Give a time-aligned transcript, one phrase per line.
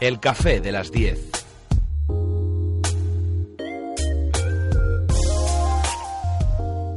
[0.00, 1.37] El café de las 10.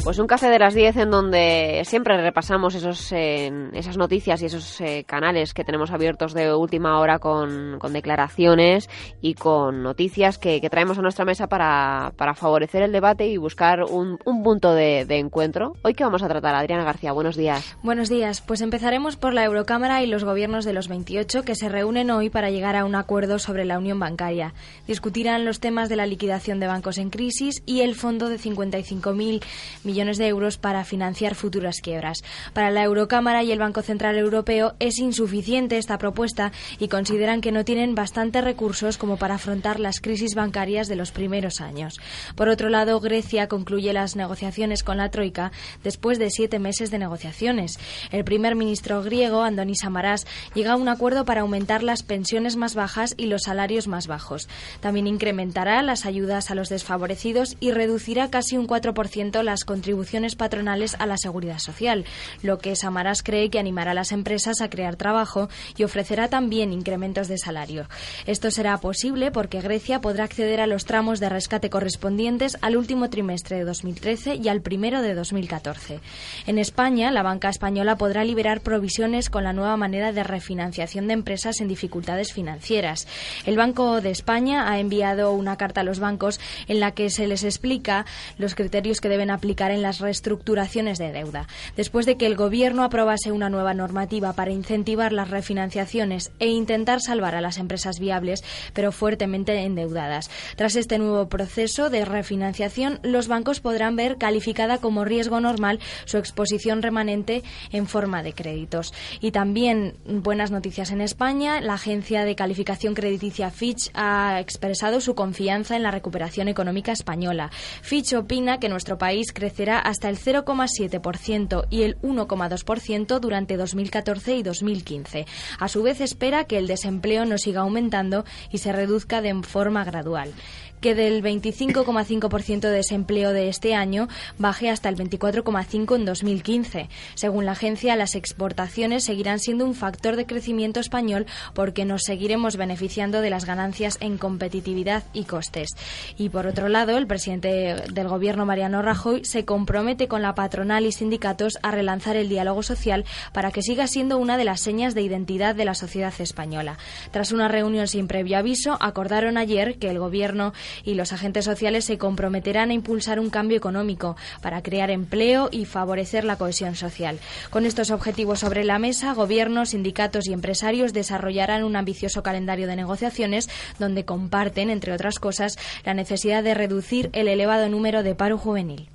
[0.04, 4.82] Pues un café de las 10 en donde siempre repasamos esos, esas noticias y esos
[4.82, 8.90] eh, canales que tenemos abiertos de última hora con, declaraciones
[9.22, 14.18] y con noticias que, traemos a nuestra mesa para, favorecer el debate y buscar un,
[14.44, 15.74] punto de, encuentro.
[15.84, 17.78] Hoy que vamos a tratar, Adriana García, buenos días.
[17.84, 21.70] Buenos días, pues empezaremos por la Eurocámara y los gobiernos de los 28 que se
[21.70, 24.56] reúnen hoy para llegar a un acuerdo sobre la unión bancaria.
[24.88, 29.44] Discutirán los temas de la liquidación de bancos en crisis y el fondo de 55.000
[29.84, 32.24] millones millones de euros para financiar futuras quiebras.
[32.54, 37.52] Para la Eurocámara y el Banco Central Europeo es insuficiente esta propuesta y consideran que
[37.52, 42.00] no tienen bastantes recursos como para afrontar las crisis bancarias de los primeros años.
[42.38, 45.52] Por otro lado, Grecia concluye las negociaciones con la Troika
[45.84, 47.78] después de siete meses de negociaciones.
[48.12, 52.76] El primer ministro griego, Andonis Samaras, llega a un acuerdo para aumentar las pensiones más
[52.76, 54.48] bajas y los salarios más bajos.
[54.80, 60.36] También incrementará las ayudas a los desfavorecidos y reducirá casi un 4% las contribuciones contribuciones
[60.36, 62.06] patronales a la seguridad social,
[62.44, 66.72] lo que Samaras cree que animará a las empresas a crear trabajo y ofrecerá también
[66.72, 67.88] incrementos de salario.
[68.28, 73.10] Esto será posible porque Grecia podrá acceder a los tramos de rescate correspondientes al último
[73.10, 76.00] trimestre de 2013 y al primero de 2014.
[76.46, 81.14] En España, la banca española podrá liberar provisiones con la nueva manera de refinanciación de
[81.14, 83.08] empresas en dificultades financieras.
[83.48, 87.26] El Banco de España ha enviado una carta a los bancos en la que se
[87.26, 88.06] les explica
[88.38, 91.48] los criterios que deben aplicar en las reestructuraciones de deuda.
[91.76, 97.02] Después de que el Gobierno aprobase una nueva normativa para incentivar las refinanciaciones e intentar
[97.02, 98.44] salvar a las empresas viables,
[98.74, 100.30] pero fuertemente endeudadas.
[100.56, 106.18] Tras este nuevo proceso de refinanciación, los bancos podrán ver calificada como riesgo normal su
[106.18, 108.94] exposición remanente en forma de créditos.
[109.20, 111.62] Y también buenas noticias en España.
[111.62, 117.52] La agencia de calificación crediticia Fitch ha expresado su confianza en la recuperación económica española.
[117.82, 124.38] Fitch opina que nuestro país crece será hasta el 0,7% y el 1,2% durante 2014
[124.38, 125.28] y 2015.
[125.60, 129.84] A su vez espera que el desempleo no siga aumentando y se reduzca de forma
[129.84, 130.34] gradual
[130.82, 136.90] que del 25,5% de desempleo de este año baje hasta el 24,5% en 2015.
[137.14, 142.58] Según la agencia, las exportaciones seguirán siendo un factor de crecimiento español porque nos seguiremos
[142.58, 145.70] beneficiando de las ganancias en competitividad y costes.
[146.18, 150.86] Y por otro lado, el presidente del Gobierno, Mariano Rajoy, se compromete con la patronal
[150.86, 154.96] y sindicatos a relanzar el diálogo social para que siga siendo una de las señas
[154.96, 156.78] de identidad de la sociedad española.
[157.12, 161.86] Tras una reunión sin previo aviso, acordaron ayer que el Gobierno y los agentes sociales
[161.86, 167.20] se comprometerán a impulsar un cambio económico para crear empleo y favorecer la cohesión social.
[167.50, 172.76] Con estos objetivos sobre la mesa, gobiernos, sindicatos y empresarios desarrollarán un ambicioso calendario de
[172.76, 173.50] negociaciones
[173.80, 178.91] donde comparten, entre otras cosas, la necesidad de reducir el elevado número de paro juvenil.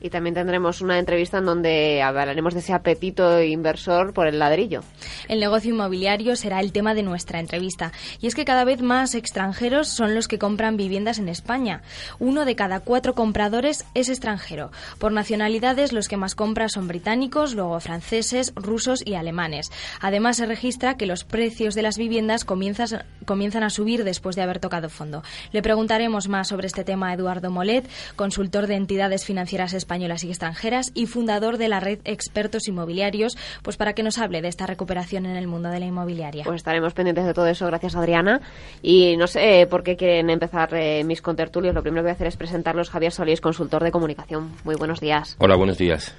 [0.00, 4.82] Y también tendremos una entrevista en donde hablaremos de ese apetito inversor por el ladrillo.
[5.26, 7.92] El negocio inmobiliario será el tema de nuestra entrevista.
[8.20, 11.82] Y es que cada vez más extranjeros son los que compran viviendas en España.
[12.20, 14.70] Uno de cada cuatro compradores es extranjero.
[14.98, 19.72] Por nacionalidades, los que más compran son británicos, luego franceses, rusos y alemanes.
[20.00, 24.42] Además, se registra que los precios de las viviendas comienzan, comienzan a subir después de
[24.42, 25.24] haber tocado fondo.
[25.50, 30.22] Le preguntaremos más sobre este tema a Eduardo Molet, consultor de entidades financieras españolas españolas
[30.22, 34.48] y extranjeras y fundador de la red Expertos Inmobiliarios, pues para que nos hable de
[34.48, 36.44] esta recuperación en el mundo de la inmobiliaria.
[36.44, 38.42] Pues estaremos pendientes de todo eso, gracias Adriana.
[38.82, 42.12] Y no sé por qué quieren empezar eh, mis contertulios, lo primero que voy a
[42.12, 42.90] hacer es presentarlos.
[42.90, 44.52] Javier Solís, consultor de comunicación.
[44.62, 45.36] Muy buenos días.
[45.40, 46.14] Hola, buenos días.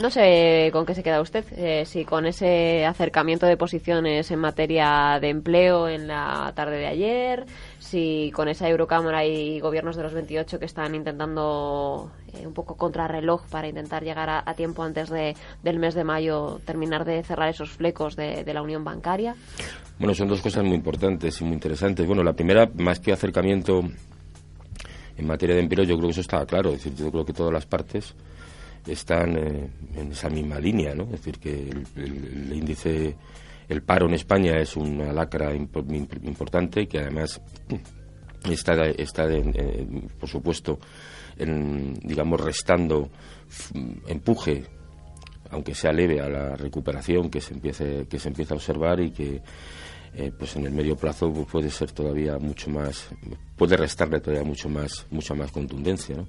[0.00, 4.38] No sé con qué se queda usted, eh, si con ese acercamiento de posiciones en
[4.38, 7.44] materia de empleo en la tarde de ayer,
[7.92, 12.74] si con esa Eurocámara y gobiernos de los 28 que están intentando eh, un poco
[12.74, 17.50] contrarreloj para intentar llegar a, tiempo antes de, del mes de mayo, terminar de cerrar
[17.50, 19.36] esos flecos de, la unión bancaria.
[19.98, 22.06] Bueno, son dos cosas muy importantes y muy interesantes.
[22.06, 23.82] Bueno, la primera, más que acercamiento
[25.18, 26.70] en materia de empleo, yo creo que eso estaba claro.
[26.70, 28.14] Es decir, yo creo que todas las partes
[28.86, 31.04] están eh, en esa misma línea, ¿no?
[31.04, 33.14] Es decir, que el, índice,
[33.68, 37.40] el paro en España es una lacra importante que además
[38.50, 39.26] está, está
[40.18, 40.78] por supuesto,
[41.36, 43.10] en, digamos, restando
[44.06, 44.64] empuje
[45.50, 49.10] aunque sea leve a la recuperación que se empiece que se empieza a observar y
[49.10, 49.42] que
[50.14, 53.08] eh, pues en el medio plazo pues, puede ser todavía mucho más,
[53.56, 56.16] puede restarle todavía mucho más, mucha más contundencia.
[56.16, 56.26] ¿no?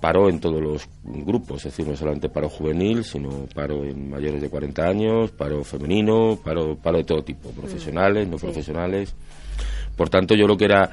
[0.00, 4.40] Paro en todos los grupos, es decir, no solamente paro juvenil, sino paro en mayores
[4.40, 9.14] de 40 años, paro femenino, paro, paro de todo tipo, profesionales, no profesionales.
[9.96, 10.90] Por tanto, yo creo que era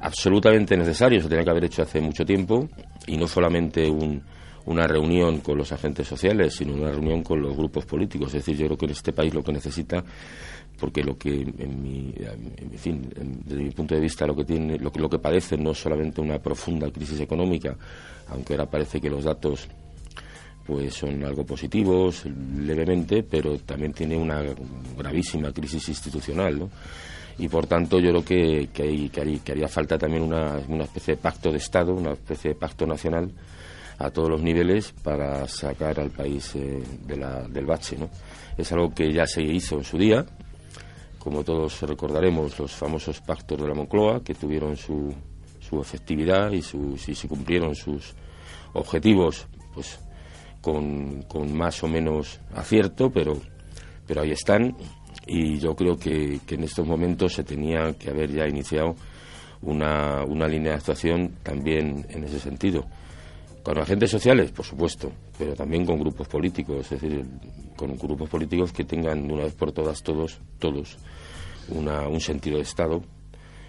[0.00, 2.68] absolutamente necesario, se tenía que haber hecho hace mucho tiempo,
[3.06, 4.22] y no solamente un,
[4.66, 8.28] una reunión con los agentes sociales, sino una reunión con los grupos políticos.
[8.28, 10.04] Es decir, yo creo que en este país lo que necesita
[10.78, 13.08] porque lo que en mi, en fin
[13.44, 15.78] desde mi punto de vista lo que tiene lo que lo que padece no es
[15.78, 17.76] solamente una profunda crisis económica
[18.28, 19.68] aunque ahora parece que los datos
[20.66, 24.42] pues son algo positivos levemente pero también tiene una
[24.96, 26.68] gravísima crisis institucional
[27.38, 31.16] y por tanto yo creo que, que, hay, que, haría falta también una, una especie
[31.16, 33.30] de pacto de Estado una especie de pacto nacional
[33.98, 38.10] a todos los niveles para sacar al país eh, de la, del bache ¿no?
[38.56, 40.26] es algo que ya se hizo en su día
[41.22, 45.14] como todos recordaremos, los famosos pactos de la Moncloa, que tuvieron su,
[45.60, 48.14] su efectividad y, si se cumplieron sus
[48.72, 50.00] objetivos, pues
[50.60, 53.40] con, con, más o menos acierto, pero,
[54.06, 54.76] pero ahí están.
[55.26, 58.96] Y yo creo que, que en estos momentos se tenía que haber ya iniciado
[59.62, 62.84] una, una línea de actuación también en ese sentido.
[63.62, 67.24] Con agentes sociales, por supuesto, pero también con grupos políticos, es decir,
[67.82, 70.96] con grupos políticos que tengan de una vez por todas, todos, todos,
[71.68, 73.02] una, un sentido de Estado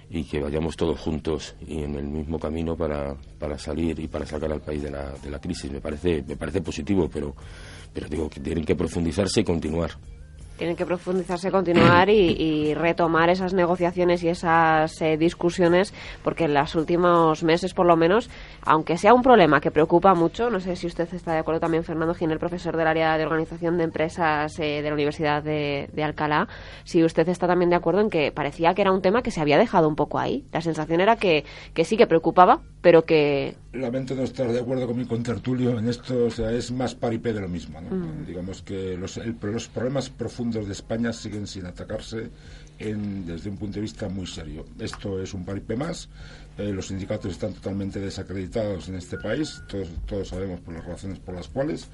[0.08, 4.28] y que vayamos todos juntos y en el mismo camino para, para salir y para
[4.28, 5.72] sacar al país de la, de la crisis.
[5.72, 7.36] Me parece, me parece positivo, pero,
[7.92, 9.90] pero digo que tienen que profundizarse y continuar
[10.64, 15.94] tienen que profundizarse, continuar y, retomar esas negociaciones y esas eh, discusiones,
[16.24, 18.30] porque en los últimos meses, por lo menos,
[18.62, 21.84] aunque sea un problema que preocupa mucho, no sé si usted está de acuerdo también,
[21.84, 26.48] Fernando Ginel, profesor del área de organización de empresas eh, de la Universidad de, Alcalá,
[26.86, 29.42] si usted está también de acuerdo en que parecía que era un tema que se
[29.42, 30.46] había dejado un poco ahí.
[30.54, 31.44] La sensación era que,
[31.74, 33.56] que sí que preocupaba, pero que...
[33.72, 37.32] Lamento no estar de acuerdo con mi contertulio en esto, o sea, es más paripé
[37.32, 37.80] de lo mismo.
[37.80, 37.96] ¿no?
[37.96, 38.26] Mm.
[38.28, 42.30] Digamos que los, los problemas profundos de España siguen sin atacarse
[42.80, 44.66] en, desde un punto de vista muy serio.
[44.78, 46.10] Esto es un paripé más.
[46.58, 51.20] Eh, los sindicatos están totalmente desacreditados en este país, todos, todos sabemos por las razones
[51.20, 51.88] por las cuales.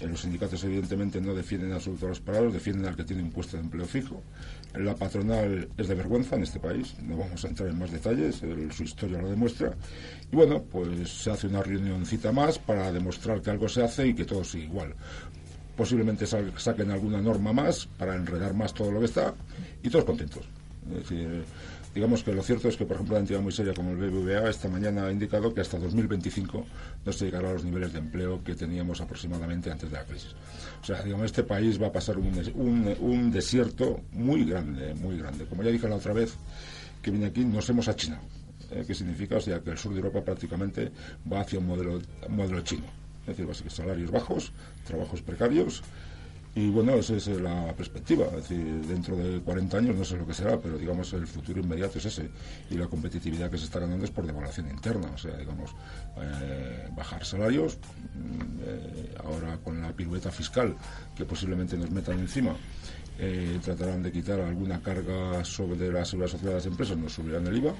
[0.00, 3.56] Eh, los sindicatos evidentemente no defienden a los parados, defienden al que tiene un puesto
[3.56, 4.20] de empleo fijo.
[4.74, 8.42] La patronal es de vergüenza en este país, no vamos a entrar en más detalles,
[8.70, 9.72] su historia lo demuestra.
[10.32, 14.14] Y bueno, pues se hace una reunioncita más para demostrar que algo se hace y
[14.14, 14.94] que todo sigue igual.
[15.76, 19.34] Posiblemente saquen alguna norma más para enredar más todo lo que está
[19.82, 20.44] y todos contentos.
[20.90, 21.44] Es decir,
[21.94, 24.50] Digamos que lo cierto es que, por ejemplo, la entidad muy seria como el BBVA
[24.50, 26.66] esta mañana ha indicado que hasta 2025
[27.04, 30.34] no se llegará a los niveles de empleo que teníamos aproximadamente antes de la crisis.
[30.82, 35.44] O sea, digamos, este país va a pasar un, un, desierto muy grande, muy grande.
[35.44, 36.34] Como ya dije la otra vez
[37.00, 38.22] que vine aquí, nos hemos achinado.
[38.72, 38.82] ¿eh?
[38.84, 39.36] ¿Qué significa?
[39.36, 40.90] O sea, que el sur de Europa prácticamente
[41.32, 42.86] va hacia un modelo, un modelo chino.
[43.20, 44.52] Es decir, básicamente salarios bajos,
[44.84, 45.84] trabajos precarios
[46.56, 48.26] y bueno, esa es la perspectiva.
[48.26, 51.60] Es decir, dentro de 40 años no sé lo que será, pero digamos el futuro
[51.60, 52.30] inmediato es ese.
[52.70, 55.10] Y la competitividad que se está ganando es por devaluación interna.
[55.12, 55.72] O sea, digamos,
[56.16, 57.76] eh, bajar salarios,
[58.14, 60.76] mm, eh, ahora con la pirueta fiscal
[61.16, 62.54] que posiblemente nos metan encima.
[63.18, 67.46] Eh, tratarán de quitar alguna carga sobre la seguridad social de las empresas, nos subirán
[67.46, 67.74] el IVA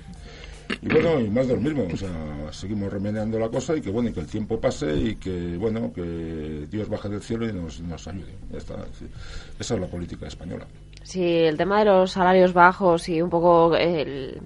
[0.82, 2.10] y bueno, y más de lo mismo, o sea,
[2.52, 5.92] seguimos remeneando la cosa y que bueno, y que el tiempo pase y que bueno,
[5.92, 8.34] que Dios baje del cielo y nos, nos ayude.
[8.52, 10.66] esa es la política española.
[11.02, 14.40] Sí, el tema de los salarios bajos y un poco el,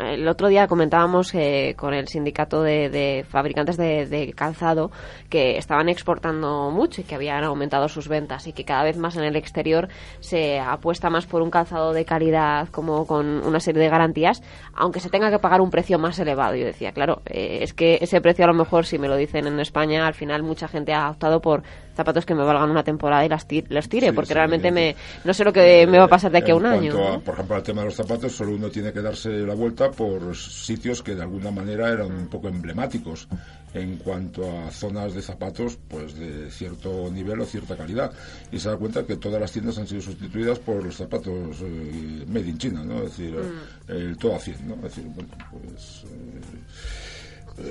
[0.00, 4.90] el otro día comentábamos eh, con el sindicato de, fabricantes de, calzado
[5.28, 9.16] que estaban exportando mucho y que habían aumentado sus ventas y que cada vez más
[9.16, 9.88] en el exterior
[10.20, 14.42] se apuesta más por un calzado de calidad como con una serie de garantías,
[14.74, 16.54] aunque se tenga que pagar un precio más elevado.
[16.54, 19.46] Yo decía, claro, eh, es que ese precio a lo mejor si me lo dicen
[19.46, 21.62] en España, al final mucha gente ha optado por
[21.94, 25.44] zapatos que me valgan una temporada y las los tire, porque realmente me, no sé
[25.44, 27.20] lo que me va a pasar de aquí a un año.
[27.20, 30.36] por ejemplo, al tema de los zapatos, solo uno tiene que darse la vuelta por
[30.36, 33.28] sitios que de alguna manera eran un poco emblemáticos
[33.74, 38.12] en cuanto a zonas de zapatos pues de cierto nivel o cierta calidad
[38.52, 42.24] y se da cuenta que todas las tiendas han sido sustituidas por los zapatos eh,
[42.28, 42.98] made in China, ¿no?
[43.02, 43.90] Es decir, mm.
[43.90, 44.74] el todo a 100, ¿no?
[44.76, 46.04] Es decir, bueno, pues...
[46.04, 47.03] Eh,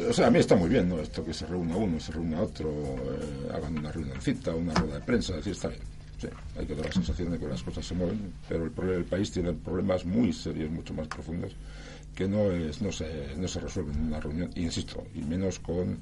[0.09, 0.99] o sea, a mí está muy bien, ¿no?
[0.99, 5.01] Esto que se reúna uno, se reúna otro, eh, hagan una reunioncita, una rueda de
[5.01, 5.81] prensa, decir, está bien.
[6.19, 8.99] Sí, hay que dar la sensación de que las cosas se mueven, pero el, problema,
[8.99, 11.53] el país tiene problemas muy serios, mucho más profundos,
[12.15, 15.99] que no, es, no, se, no se resuelven en una reunión, insisto, y menos con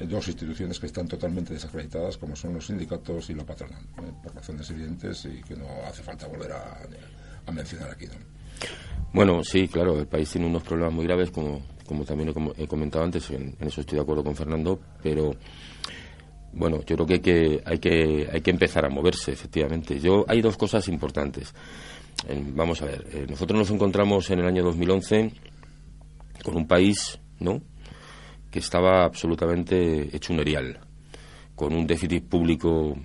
[0.00, 4.34] dos instituciones que están totalmente desacreditadas, como son los sindicatos y la patronal, eh, por
[4.34, 6.80] razones evidentes y que no hace falta volver a,
[7.46, 8.06] a mencionar aquí.
[8.06, 8.39] ¿no?
[9.12, 13.04] Bueno, sí, claro, el país tiene unos problemas muy graves, como, como también he, comentado
[13.04, 15.34] antes, en, eso estoy de acuerdo con Fernando, pero
[16.52, 19.98] bueno, yo creo que hay que, hay que, hay que empezar a moverse, efectivamente.
[19.98, 21.52] Yo, hay dos cosas importantes.
[22.54, 25.32] vamos a ver, eh, nosotros nos encontramos en el año 2011
[26.44, 27.60] con un país, ¿no?,
[28.50, 30.80] que estaba absolutamente hecho un erial,
[31.54, 32.96] con un déficit público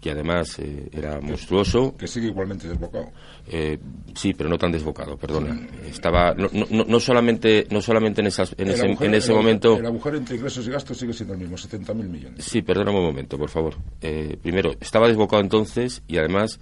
[0.00, 1.96] que además eh, era monstruoso.
[1.96, 3.10] Que sigue igualmente desbocado.
[3.46, 3.78] Eh,
[4.14, 5.58] sí, pero no tan desbocado, perdona.
[5.84, 9.76] Estaba no, no, no, solamente no solamente en, esas, en ese, en ese momento.
[9.76, 12.44] El agujero entre ingresos y gastos sigue siendo el mismo, 70.000 millones.
[12.44, 13.74] Sí, perdona un momento, por favor.
[14.00, 16.60] Eh, primero, estaba desbocado entonces y además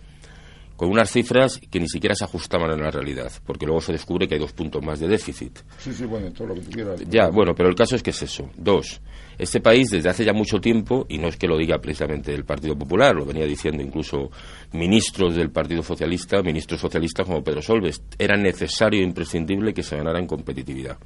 [0.76, 4.28] con unas cifras que ni siquiera se ajustaban a la realidad, porque luego se descubre
[4.28, 5.58] que hay dos puntos más de déficit.
[5.78, 7.00] Sí, sí, bueno, todo lo que tú quieras.
[7.08, 8.50] Ya, bueno, pero el caso es que es eso.
[8.56, 9.00] Dos,
[9.38, 12.44] este país desde hace ya mucho tiempo, y no es que lo diga precisamente el
[12.44, 14.30] Partido Popular, lo venía diciendo incluso
[14.72, 19.96] ministros del Partido Socialista, ministros socialistas como Pedro Solves, era necesario e imprescindible que se
[19.96, 20.98] ganara en competitividad.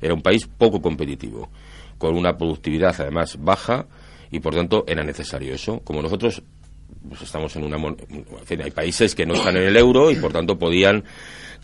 [0.00, 1.50] Era un país poco competitivo,
[1.98, 3.86] con una productividad además baja,
[4.30, 5.80] y por tanto era necesario eso.
[5.80, 6.42] Como nosotros
[7.08, 7.78] pues estamos en una
[8.62, 11.04] hay países que no están en el euro y por tanto podían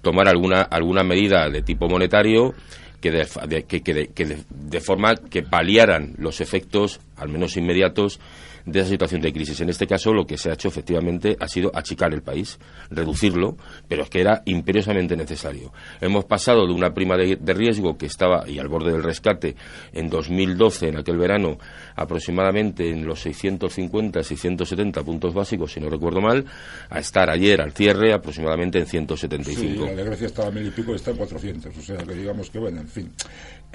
[0.02, 2.54] tomar alguna alguna medida de tipo monetario
[3.00, 8.20] que de, que, que de forma que paliaran los efectos al menos inmediatos
[8.66, 9.60] de esa situación de crisis.
[9.60, 12.58] En este caso, lo que se ha hecho efectivamente ha sido achicar el país,
[12.90, 13.56] reducirlo,
[13.88, 15.72] pero es que era imperiosamente necesario.
[16.00, 19.54] Hemos pasado de una prima de, riesgo que estaba, y al borde del rescate,
[19.92, 21.58] en 2012, en aquel verano,
[21.94, 26.44] aproximadamente en los 650, 670 puntos básicos, si no recuerdo mal,
[26.90, 29.86] a estar ayer al cierre aproximadamente en 175.
[29.86, 31.76] Sí, la de estaba a mil y pico está en 400.
[31.76, 33.12] O sea, que digamos que, bueno, en fin.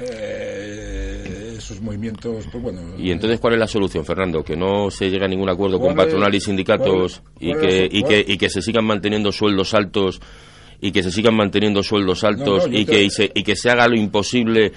[0.02, 2.82] Eh, esos movimientos, pues bueno.
[2.98, 4.44] ¿Y entonces cuál es la solución, Fernando?
[4.44, 8.26] Que no se llegue a ningún acuerdo con patronal y sindicatos y, que, y, que,
[8.28, 10.22] y que se sigan manteniendo sueldos altos
[10.82, 13.88] y que se sigan manteniendo sueldos altos y, que, y, se, y que se haga
[13.88, 14.72] lo imposible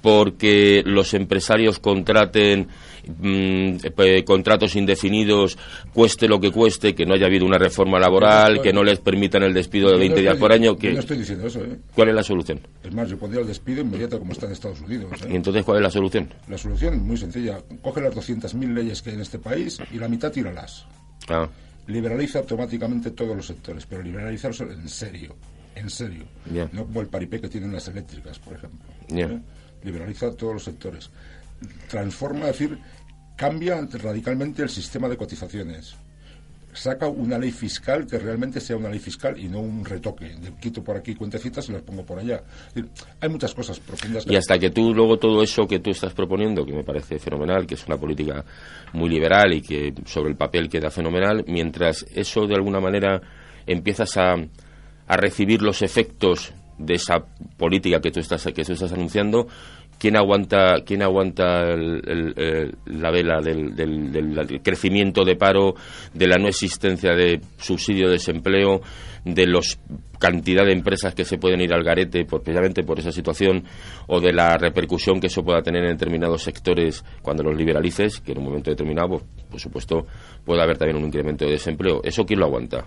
[0.00, 2.68] porque los empresarios contraten
[3.06, 5.58] mm, eh, contratos indefinidos,
[5.92, 9.42] cueste lo que cueste, que no haya habido una reforma laboral, que no les permitan
[9.42, 10.76] el despido de 20 días por año.
[10.76, 10.92] Que...
[10.92, 11.64] No estoy diciendo eso.
[11.64, 11.78] ¿eh?
[11.94, 12.60] ¿Cuál es la solución?
[12.82, 15.12] Es más, yo pondría el despido inmediato como está en Estados Unidos.
[15.22, 15.28] ¿eh?
[15.30, 16.28] ¿Y entonces cuál es la solución?
[16.48, 17.58] La solución muy sencilla.
[17.82, 20.86] Coge las 200.000 leyes que hay en este país y la mitad tíralas.
[21.28, 21.48] Ah.
[21.88, 25.34] Liberaliza automáticamente todos los sectores, pero liberalizarlos en serio.
[25.74, 26.24] En serio.
[26.72, 28.88] No como el paripé que tienen las eléctricas, por ejemplo.
[29.82, 31.10] Liberaliza todos los sectores.
[31.88, 32.78] Transforma, es decir,
[33.36, 35.94] cambia radicalmente el sistema de cotizaciones.
[36.72, 40.36] Saca una ley fiscal que realmente sea una ley fiscal y no un retoque.
[40.60, 42.42] Quito por aquí cuentecitas y las pongo por allá.
[43.20, 44.26] hay muchas cosas profundas.
[44.28, 47.66] Y hasta que tú luego todo eso que tú estás proponiendo, que me parece fenomenal,
[47.66, 48.44] que es una política
[48.92, 53.20] muy liberal y que sobre el papel queda fenomenal, mientras eso de alguna manera
[53.66, 57.24] empiezas a, a recibir los efectos de esa
[57.56, 59.46] política que tú estás que tú estás anunciando
[59.98, 65.74] quién aguanta quién aguanta la vela del, del, crecimiento de paro
[66.14, 68.80] de la no existencia de subsidio de desempleo
[69.24, 69.78] de los
[70.18, 73.64] cantidad de empresas que se pueden ir al garete por, precisamente por esa situación
[74.06, 78.32] o de la repercusión que eso pueda tener en determinados sectores cuando los liberalices que
[78.32, 80.06] en un momento determinado por supuesto
[80.44, 82.86] puede haber también un incremento de desempleo eso quién lo aguanta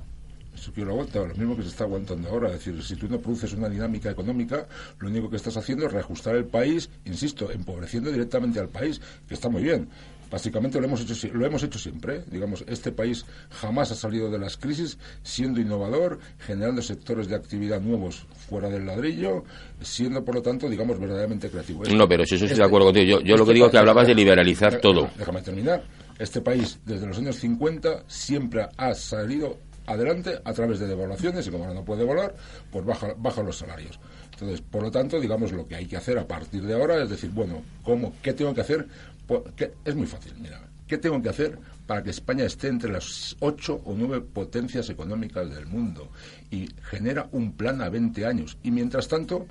[0.53, 2.48] eso que lo aguanta, lo mismo que se está aguantando ahora.
[2.50, 4.67] Es decir, si tú no produces una dinámica económica,
[5.00, 9.34] lo único que estás haciendo es reajustar el país, insisto, empobreciendo directamente al país, que
[9.34, 9.88] está muy bien.
[10.31, 12.24] Básicamente lo hemos hecho lo hemos hecho siempre.
[12.31, 17.81] Digamos, este país jamás ha salido de las crisis siendo innovador, generando sectores de actividad
[17.81, 19.43] nuevos fuera del ladrillo,
[19.81, 21.84] siendo por lo tanto, digamos, verdaderamente creativo.
[21.84, 23.20] no, pero si eso estoy de acuerdo contigo.
[23.20, 25.10] Yo, yo lo que este digo es que hablabas de liberalizar todo.
[25.17, 25.84] Déjame terminar.
[26.17, 31.51] Este país, desde los años 50, siempre ha salido adelante a través de devaluaciones y
[31.51, 32.35] como no puede volar,
[32.71, 34.00] pues baja, baja los salarios.
[34.33, 37.09] Entonces, por lo tanto, digamos, lo que hay que hacer a partir de ahora es
[37.09, 38.88] decir, bueno, ¿cómo, ¿qué tengo que hacer?
[39.27, 39.41] Pues,
[39.85, 41.57] es muy fácil, mira, ¿qué tengo que hacer
[41.88, 46.09] para que España esté entre las ocho o nueve potencias económicas del mundo?
[46.50, 48.57] Y genera un plan a 20 años.
[48.63, 49.45] Y mientras tanto,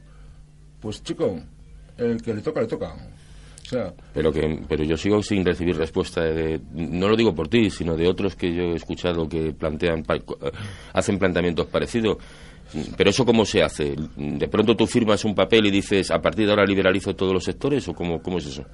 [0.81, 1.41] pues chico,
[1.97, 2.95] el que le toca, le toca
[4.13, 7.97] pero que pero yo sigo sin recibir respuesta de, no lo digo por ti sino
[7.97, 10.03] de otros que yo he escuchado que plantean
[10.93, 12.19] hacen planteamientos parecidos
[12.97, 13.97] Pero eso cómo se hace?
[14.17, 17.43] ¿De pronto tú firmas un papel y dices, a partir de ahora liberalizo todos los
[17.45, 18.65] sectores o cómo, cómo es eso?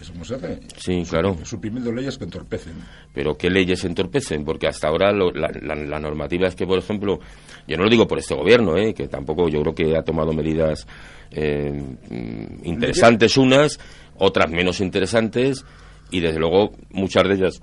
[0.00, 0.60] ¿Eso cómo se hace?
[0.78, 1.36] Sí, claro.
[1.44, 2.72] Suprimiendo leyes que entorpecen.
[3.12, 4.44] Pero ¿qué leyes entorpecen?
[4.46, 7.18] Porque hasta ahora lo- la, la- la normativa es que, por ejemplo,
[7.66, 8.94] yo no lo digo por este gobierno, ¿eh?
[8.94, 10.86] que tampoco yo creo que ha tomado medidas
[11.30, 11.70] eh,
[12.08, 13.78] mm, interesantes unas,
[14.18, 15.64] otras menos interesantes,
[16.10, 17.62] y desde luego muchas de ellas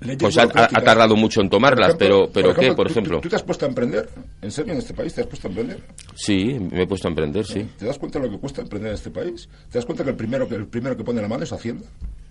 [0.00, 3.16] Leyes pues ha, tardado mucho en tomarlas, Por ejemplo- pero, pero ¿qué, por ejemplo?
[3.18, 4.08] ¿tú, tú te has puesto a emprender?
[4.42, 5.80] ¿En serio en este país te has puesto a emprender?
[6.16, 7.68] Sí, me he puesto a emprender, sí.
[7.78, 9.48] ¿Te das cuenta de lo que cuesta emprender en este país?
[9.70, 11.86] ¿Te das cuenta que el primero que, el primero que pone la mano es Hacienda?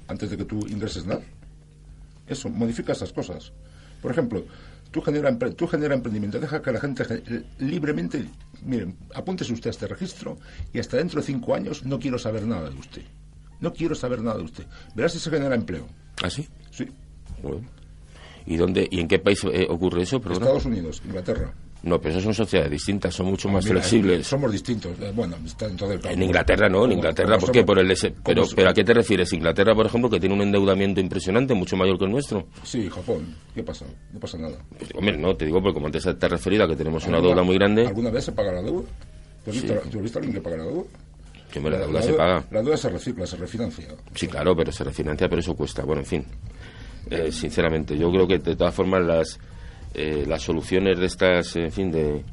[0.10, 1.22] Antes de que tú ingreses nada.
[2.28, 3.54] Eso, modifica esas cosas.
[4.02, 4.44] Por ejemplo,
[4.92, 7.24] tú genera, tú genera emprendimiento, deja que la gente ge-
[7.60, 8.26] libremente...
[8.64, 10.38] Miren, apúntese usted a este registro
[10.74, 13.02] y hasta dentro de cinco años no quiero saber nada de usted.
[13.60, 14.66] No quiero saber nada de usted.
[14.96, 15.88] Verás si se genera empleo.
[16.24, 16.48] ¿Ah, sí?
[16.72, 16.88] Sí.
[17.42, 17.62] Bueno.
[18.46, 20.18] ¿Y, dónde, ¿Y en qué país eh, ocurre eso?
[20.18, 21.52] Estados Unidos, Inglaterra.
[21.84, 24.26] No, pero esas son sociedades distintas, son mucho más Mira, flexibles.
[24.26, 24.92] Somos distintos.
[25.00, 26.26] Eh, Bueno, está dentro del En cálculo.
[26.26, 27.64] Inglaterra no, en Inglaterra, ¿por qué?
[27.64, 29.32] Por el como pero, pero ¿a qué te refieres?
[29.34, 32.48] Inglaterra, por ejemplo, que tiene un endeudamiento impresionante, mucho mayor que el nuestro.
[32.64, 33.36] Sí, Japón.
[33.54, 33.86] ¿Qué pasa?
[34.14, 34.58] No pasa nada.
[34.80, 37.18] Pues, hombre, no, te digo, porque como antes te has referido a que tenemos una
[37.18, 38.88] ¿Alguna- deuda muy grande, ¿Alguna vez se paga la deuda?
[39.44, 39.62] ¿Tú has, Sí.
[39.64, 40.84] visto, tú has visto a alguien que paga la deuda?
[41.54, 42.44] La deuda se paga.
[42.52, 43.88] La deuda se recicla, se refinancia.
[44.14, 45.84] Sí, claro, pero se refinancia, pero eso cuesta.
[45.84, 46.26] Bueno, en fin,
[47.10, 49.40] Eh, sinceramente, yo creo que de todas formas las,
[49.94, 52.24] eh, las soluciones de estas, en fin, de,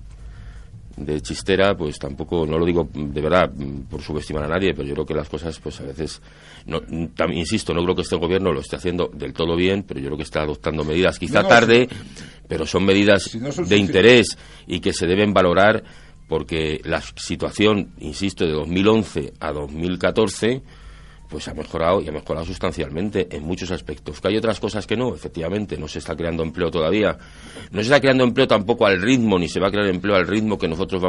[0.96, 3.50] de chistera, pues tampoco, no lo digo de verdad
[3.90, 6.20] por subestimar a nadie, pero yo creo que las cosas, pues a veces,
[6.66, 10.00] no, tam- insisto, no creo que este gobierno lo esté haciendo del todo bien, pero
[10.00, 11.88] yo creo que está adoptando medidas, quizá No, tarde,
[12.48, 15.82] pero son medidas Si no son de interés y que se deben valorar
[16.28, 20.62] porque la situación, insisto, de 2011 a 2014
[21.32, 24.20] pues ha mejorado y ha mejorado sustancialmente en muchos aspectos.
[24.20, 27.16] Que hay otras cosas que no, efectivamente, no se está creando empleo todavía.
[27.70, 30.26] No se está creando empleo tampoco al ritmo, ni se va a crear empleo al
[30.26, 31.02] ritmo que nosotros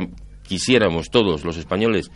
[0.48, 2.10] quisiéramos todos los españoles.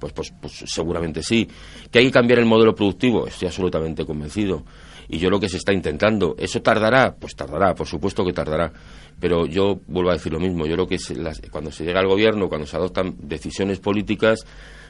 [0.00, 1.48] Pues, pues, pues seguramente sí.
[1.88, 4.64] Que hay que cambiar el modelo productivo, estoy absolutamente convencido.
[5.08, 7.14] Y yo lo que se está intentando, ¿eso tardará?
[7.18, 8.72] Pues tardará, por supuesto que tardará.
[9.20, 12.00] Pero yo vuelvo a decir lo mismo, yo creo que se- las- cuando se llega
[12.00, 14.40] al gobierno, cuando se adoptan decisiones políticas,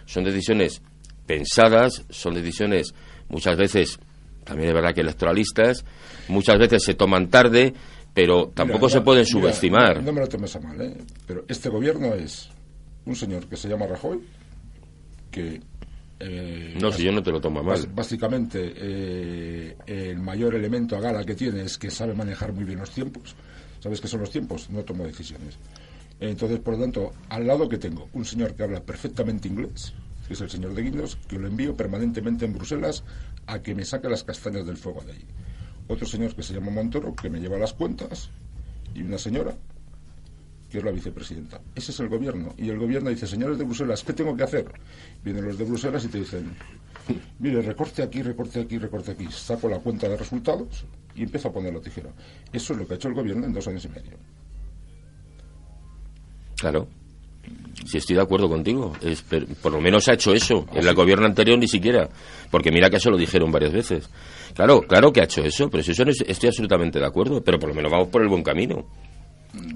[0.06, 0.80] son decisiones
[1.26, 2.94] pensadas, son decisiones
[3.28, 3.98] muchas veces,
[4.44, 5.84] también es verdad que electoralistas,
[6.28, 7.72] muchas veces se toman tarde,
[8.14, 10.02] pero tampoco Mira, se pueden mira, subestimar.
[10.02, 10.94] No, me lo tomes a mal, ¿eh?
[11.26, 12.50] Pero este gobierno es
[13.06, 14.20] un señor que se llama Rajoy,
[15.30, 15.60] que...
[16.22, 17.86] eh, No, si yo no te lo tomo mal.
[17.94, 22.78] Básicamente, eh, el mayor elemento a gala que tiene es que sabe manejar muy bien
[22.78, 23.34] los tiempos.
[23.80, 24.70] ¿Sabes qué son los tiempos?
[24.70, 25.58] No tomo decisiones.
[26.20, 29.92] Entonces, por lo tanto, al lado que tengo un señor que habla perfectamente inglés,
[30.28, 33.02] que es el señor de Guindos, que lo envío permanentemente en Bruselas
[33.46, 35.24] a que me saque las castañas del fuego de ahí.
[35.88, 38.30] Otro señor que se llama Montoro, que me lleva las cuentas,
[38.94, 39.56] y una señora
[40.72, 41.60] que es la vicepresidenta.
[41.74, 42.54] Ese es el gobierno.
[42.56, 44.64] Y el gobierno dice, señores de Bruselas, ¿qué tengo que hacer?
[45.22, 46.54] Vienen los de Bruselas y te dicen,
[47.38, 49.26] mire, recorte aquí, recorte aquí, recorte aquí.
[49.30, 52.08] Saco la cuenta de resultados y empiezo a poner la tijera.
[52.52, 54.16] Eso es lo que ha hecho el gobierno en dos años y medio.
[56.58, 56.88] Claro.
[57.84, 60.64] Si estoy de acuerdo contigo, es, por lo menos ha hecho eso.
[60.70, 62.08] Ah, En el gobierno anterior ni siquiera.
[62.50, 64.08] Porque mira que eso lo dijeron varias veces.
[64.54, 67.42] Claro, claro que ha hecho eso, pero si eso no es- estoy absolutamente de acuerdo.
[67.42, 68.86] Pero por lo menos vamos por el buen camino.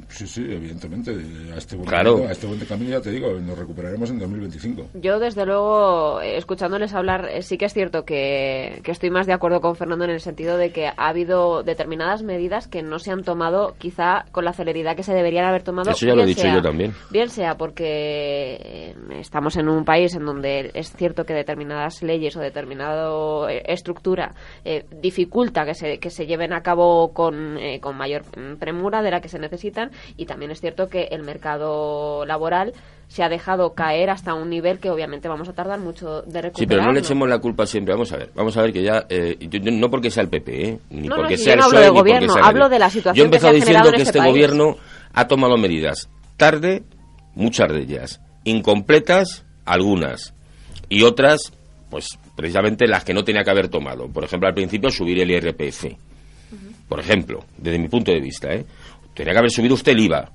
[0.08, 1.10] Sí, sí, evidentemente.
[1.54, 2.12] A este buen, Claro.
[2.12, 4.86] camino, a este buen camino, ya te digo, nos recuperaremos en 2025.
[4.94, 9.26] Yo, desde luego, eh, escuchándoles hablar, eh, sí que es cierto que, que estoy más
[9.26, 12.98] de acuerdo con Fernando en el sentido de que ha habido determinadas medidas que no
[12.98, 15.90] se han tomado quizá con la celeridad que se deberían haber tomado.
[15.90, 16.94] Eso ya lo he bien dicho sea- yo también.
[17.10, 22.36] Bien sea porque eh, estamos en un país en donde es cierto que determinadas leyes
[22.36, 23.10] o determinada
[23.52, 24.34] estructura
[24.64, 29.02] eh, dificulta que se, que se lleven a cabo con, eh, con mayor mm, premura
[29.02, 32.72] de la que se necesitan y también es cierto que el mercado laboral
[33.08, 36.54] se ha dejado caer hasta un nivel que obviamente vamos a tardar mucho de recuperar.
[36.58, 37.94] Sí, pero no le echemos la culpa siempre.
[37.94, 40.28] Vamos a ver, vamos a ver que ya, eh, yo- yo- no porque sea el
[40.28, 40.78] PP, ¿eh?
[40.90, 42.48] ni No, no, porque si sea yo el no hablo PSOE, de gobierno, nadie.
[42.48, 44.76] hablo de la situación Yo he empezado que se ha diciendo que este este gobierno
[45.12, 46.82] ha tomado medidas tarde,
[47.34, 50.34] muchas de ellas, incompletas, algunas,
[50.88, 51.52] y otras,
[51.90, 54.08] pues precisamente las que no tenía que haber tomado.
[54.08, 55.96] Por ejemplo, al principio subir el IRPF.
[56.88, 58.64] Por ejemplo, desde mi punto de vista, ¿eh?
[59.16, 60.30] Tenía que haber subido usted el IVA,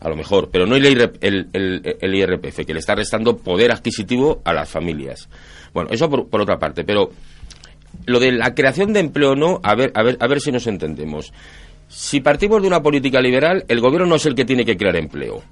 [0.00, 3.36] a lo mejor, pero no el, IR el, el- el IRPF, que le está restando
[3.36, 5.28] poder adquisitivo a las familias.
[5.74, 7.10] Bueno, eso por, por otra parte, pero
[8.06, 10.66] lo de la creación de empleo no, a ver, a ver, a ver si nos
[10.66, 11.32] entendemos.
[11.88, 14.94] Si partimos de una política liberal, el gobierno no es el que tiene que crear
[14.96, 15.42] empleo,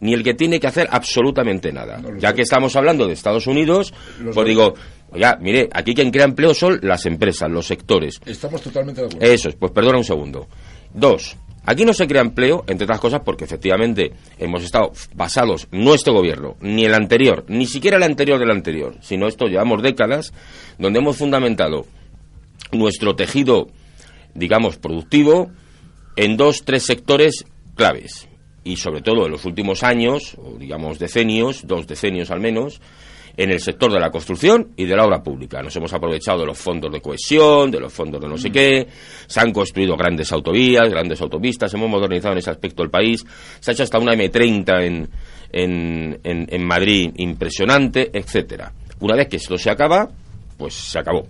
[0.00, 1.98] ni el que tiene que hacer absolutamente nada.
[1.98, 4.74] No, ya que estamos hablando de Estados Unidos, Los pues digo,
[5.10, 8.20] oiga, mire, aquí quien crea empleo son las empresas, los sectores.
[8.26, 9.26] Estamos totalmente de acuerdo.
[9.26, 10.48] Eso es, pues perdona un segundo.
[10.92, 11.36] Dos,
[11.66, 16.56] Aquí no se crea empleo, entre otras cosas, porque efectivamente hemos estado basados, nuestro gobierno,
[16.60, 20.32] ni el anterior, ni siquiera el anterior del anterior, sino esto llevamos décadas,
[20.78, 21.84] donde hemos fundamentado
[22.70, 23.66] nuestro tejido,
[24.34, 25.50] digamos, productivo
[26.14, 28.28] en dos, tres sectores claves.
[28.62, 32.80] Y sobre todo en los últimos años, o digamos decenios, dos decenios al menos,
[33.36, 35.62] en el sector de la construcción y de la obra pública.
[35.62, 38.86] Nos hemos aprovechado de los fondos de cohesión, de los fondos de no sé qué,
[39.26, 43.24] se han construido grandes autovías, grandes autopistas, hemos modernizado en ese aspecto el país,
[43.60, 45.08] se ha hecho hasta una M30 en,
[45.52, 48.72] en, en, Madrid impresionante, etcétera.
[49.00, 50.08] Una vez que esto se acaba,
[50.56, 51.26] pues se acabó.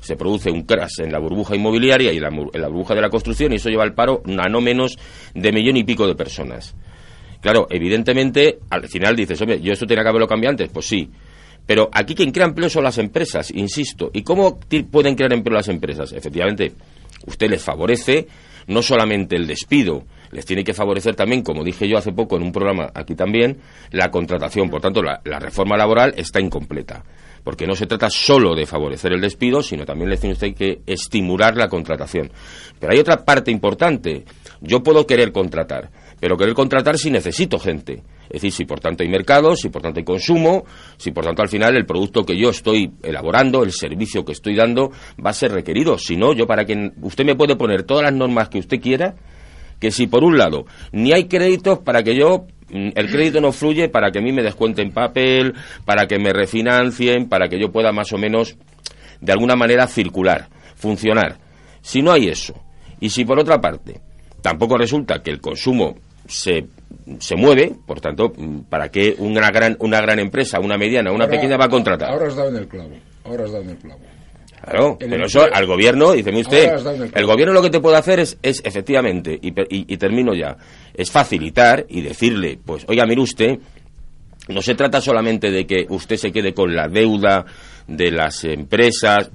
[0.00, 3.00] Se produce un crash en la burbuja inmobiliaria y en la, en la, burbuja de
[3.00, 4.98] la construcción y eso lleva al paro a no menos
[5.34, 6.74] de millón y pico de personas.
[7.40, 11.10] Claro, evidentemente, al final dices, hombre, yo esto tenía que haberlo cambiado antes, pues sí,
[11.66, 14.10] pero aquí quien crea empleo son las empresas, insisto.
[14.12, 14.58] ¿Y cómo
[14.90, 16.12] pueden crear empleo las empresas?
[16.12, 16.72] Efectivamente,
[17.26, 18.26] usted les favorece
[18.66, 22.42] no solamente el despido, les tiene que favorecer también, como dije yo hace poco en
[22.42, 23.58] un programa aquí también,
[23.92, 24.68] la contratación.
[24.68, 27.04] Por tanto, la, reforma laboral está incompleta,
[27.44, 30.80] porque no se trata solo de favorecer el despido, sino también les tiene usted que
[30.86, 32.30] estimular la contratación.
[32.78, 34.24] Pero hay otra parte importante.
[34.60, 38.02] Yo puedo querer contratar, pero querer contratar si necesito gente.
[38.34, 40.64] Es decir, si por tanto hay mercado, si por tanto hay consumo,
[40.96, 44.56] si por tanto al final el producto que yo estoy elaborando, el servicio que estoy
[44.56, 44.90] dando,
[45.24, 45.98] va a ser requerido.
[45.98, 49.14] Si no, yo para que usted me puede poner todas las normas que usted quiera,
[49.78, 53.52] que si por un lado ni hay créditos para que yo mm, el crédito no
[53.52, 57.70] fluye para que a mí me descuenten papel, para que me refinancien, para que yo
[57.70, 58.56] pueda más o menos
[59.20, 61.38] de alguna manera circular, funcionar.
[61.82, 62.54] Si no hay eso,
[62.98, 64.00] y si por otra parte
[64.42, 65.94] tampoco resulta que el consumo
[66.26, 66.66] se,
[67.18, 68.32] se mueve, por tanto,
[68.68, 72.10] ¿para qué una gran, una gran empresa, una mediana, una pequeña va a contratar?
[72.10, 74.00] Ahora has dado en el clavo, ahora has dado en el clavo.
[74.62, 76.72] Claro, pero eso al gobierno, dice usted,
[77.12, 80.56] el, gobierno lo que te puede hacer es, es efectivamente, y, y, termino ya,
[80.94, 83.58] es facilitar y decirle, pues, oiga, mire usted,
[84.48, 87.44] no se trata solamente de que usted se quede con la deuda
[87.86, 89.30] de las empresas,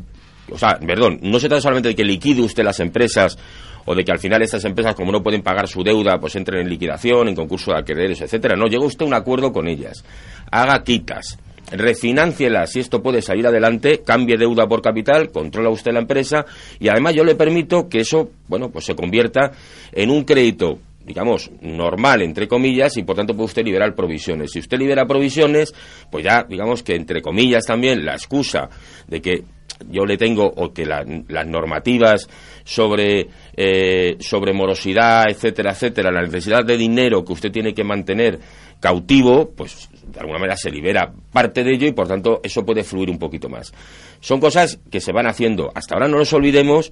[0.52, 3.38] o sea, perdón, no se trata solamente de que liquide usted las empresas
[3.86, 6.62] o de que al final estas empresas, como no pueden pagar su deuda, pues entren
[6.62, 8.56] en liquidación, en concurso de acreedores, etcétera.
[8.56, 10.04] No, llega usted a un acuerdo con ellas.
[10.52, 11.38] Haga quitas
[11.72, 16.46] refinancielas si esto puede salir adelante, cambie deuda por capital, controla usted la empresa
[16.80, 19.52] y además yo le permito que eso, bueno, pues se convierta
[19.92, 24.52] en un crédito digamos, normal, entre comillas, y por tanto puede usted liberar provisiones.
[24.52, 25.74] Si usted libera provisiones,
[26.12, 28.70] pues ya, digamos que, entre comillas, también la excusa
[29.08, 29.44] de que
[29.89, 32.28] yo le tengo o que las normativas
[32.63, 38.39] sobre, eh, sobre morosidad, etcétera, etcétera, la necesidad de dinero que usted tiene que mantener
[38.80, 42.84] cautivo, pues de alguna manera se libera parte de ello y por tanto eso puede
[42.84, 43.74] fluir un poquito más.
[44.20, 45.72] Son cosas que se van haciendo.
[45.74, 46.92] Hasta ahora no nos olvidemos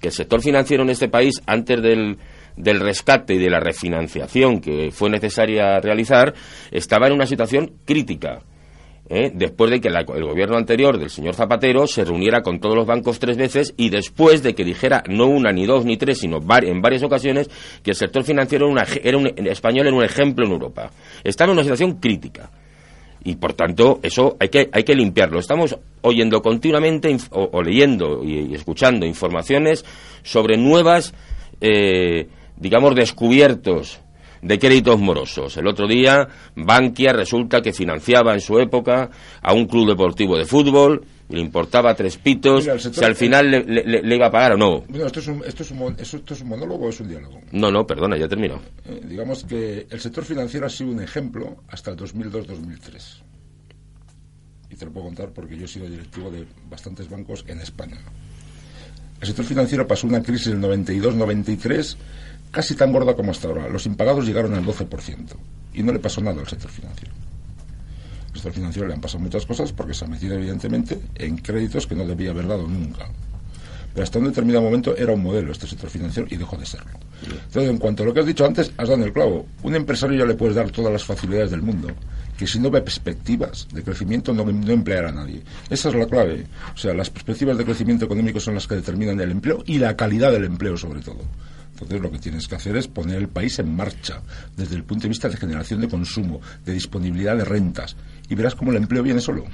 [0.00, 2.18] que el sector financiero en este país, antes del,
[2.56, 6.34] del rescate y de la refinanciación que fue necesaria realizar,
[6.70, 8.42] estaba en una situación crítica.
[9.08, 9.30] ¿Eh?
[9.34, 13.18] después de que el gobierno anterior del señor Zapatero se reuniera con todos los bancos
[13.18, 16.80] tres veces y después de que dijera no una, ni dos, ni tres, sino en
[16.80, 17.48] varias ocasiones
[17.82, 18.68] que el sector financiero
[19.02, 20.90] era, un, español era un ejemplo en Europa.
[21.24, 22.50] Estaba en una situación crítica.
[23.24, 25.38] Y por tanto, eso hay que, hay que limpiarlo.
[25.38, 29.84] Estamos oyendo continuamente o, leyendo y, escuchando informaciones
[30.22, 31.12] sobre nuevas,
[31.60, 34.00] eh, digamos, descubiertos
[34.42, 35.56] de créditos morosos.
[35.56, 39.10] El otro día, Bankia resulta que financiaba en su época
[39.42, 44.26] a un club deportivo de fútbol, le importaba tres pitos, si al final le, iba
[44.26, 44.84] a pagar o no.
[45.06, 47.40] esto es, un, esto, es un, esto es un monólogo o es un diálogo?
[47.52, 48.60] No, no, perdona, ya terminó.
[48.86, 53.22] Eh, digamos que el sector financiero ha sido un ejemplo hasta el 2002-2003.
[54.70, 57.98] Y te lo puedo contar porque yo he sido directivo de bastantes bancos en España.
[59.20, 61.96] El sector financiero pasó una crisis del 92-93
[62.50, 63.68] casi tan gorda como hasta ahora.
[63.68, 65.36] Los impagados llegaron al 12%
[65.74, 67.12] y no le pasó nada al sector financiero.
[68.28, 71.86] Al sector financiero le han pasado muchas cosas porque se ha metido evidentemente en créditos
[71.86, 73.08] que no debía haber dado nunca.
[73.92, 76.98] Pero hasta un determinado momento era un modelo este sector financiero y dejó de serlo.
[77.22, 79.46] Entonces, en cuanto a lo que has dicho antes, has dado el clavo.
[79.62, 81.88] Un empresario ya le puedes dar todas las facilidades del mundo,
[82.36, 85.42] que si no ve perspectivas de crecimiento no, no empleará a nadie.
[85.68, 86.46] Esa es la clave.
[86.74, 89.96] O sea, las perspectivas de crecimiento económico son las que determinan el empleo y la
[89.96, 91.18] calidad del empleo sobre todo.
[91.80, 94.20] Entonces lo que tienes que hacer es poner el país en marcha
[94.56, 97.96] desde el punto de vista de generación de consumo, de disponibilidad de rentas,
[98.28, 99.44] y verás cómo el empleo viene solo.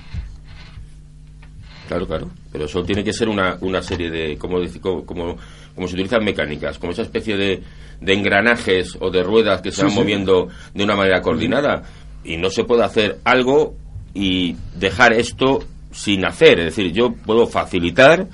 [1.87, 2.31] Claro, claro.
[2.51, 4.59] Pero eso tiene que ser una, una serie de, como,
[5.05, 5.37] como,
[5.75, 7.63] como, se utilizan mecánicas, como esa especie de,
[8.01, 11.83] de engranajes o de ruedas que se van moviendo de una manera coordinada.
[12.25, 13.77] Y no se puede hacer algo
[14.15, 16.59] y dejar esto sin hacer.
[16.61, 18.27] Es decir, yo puedo facilitar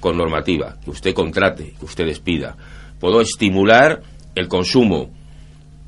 [0.00, 2.56] con normativa, que usted contrate, que usted despida
[2.98, 4.02] puedo estimular
[4.34, 5.10] el consumo,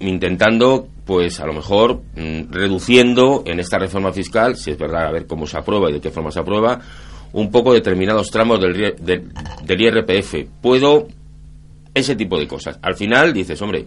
[0.01, 5.13] intentando, pues a lo mejor, mm, reduciendo en esta reforma fiscal, si es verdad, a
[5.13, 6.81] ver cómo se aprueba y de qué forma se aprueba,
[7.33, 10.49] un poco determinados tramos del, del, del IRPF.
[10.61, 11.09] Puedo
[11.95, 12.79] ese tipo de cosas.
[12.83, 13.85] Al final dices, hombre,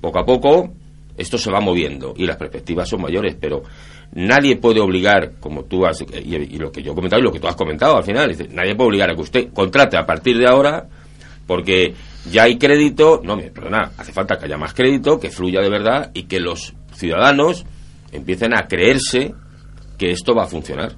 [0.00, 0.72] poco a poco
[1.16, 3.62] esto se va moviendo y las perspectivas son mayores, pero
[4.12, 7.40] nadie puede obligar, como tú has, y, lo que yo he comentado y lo que
[7.40, 10.38] tú has comentado al final, dice, nadie puede obligar a que usted contrate a partir
[10.38, 10.88] de ahora
[11.50, 11.94] porque
[12.30, 15.68] ya hay crédito, no, me- perdona, hace falta que haya más crédito, que fluya de
[15.68, 17.66] verdad y que los ciudadanos
[18.12, 19.34] empiecen a creerse
[19.98, 20.94] que esto va a funcionar.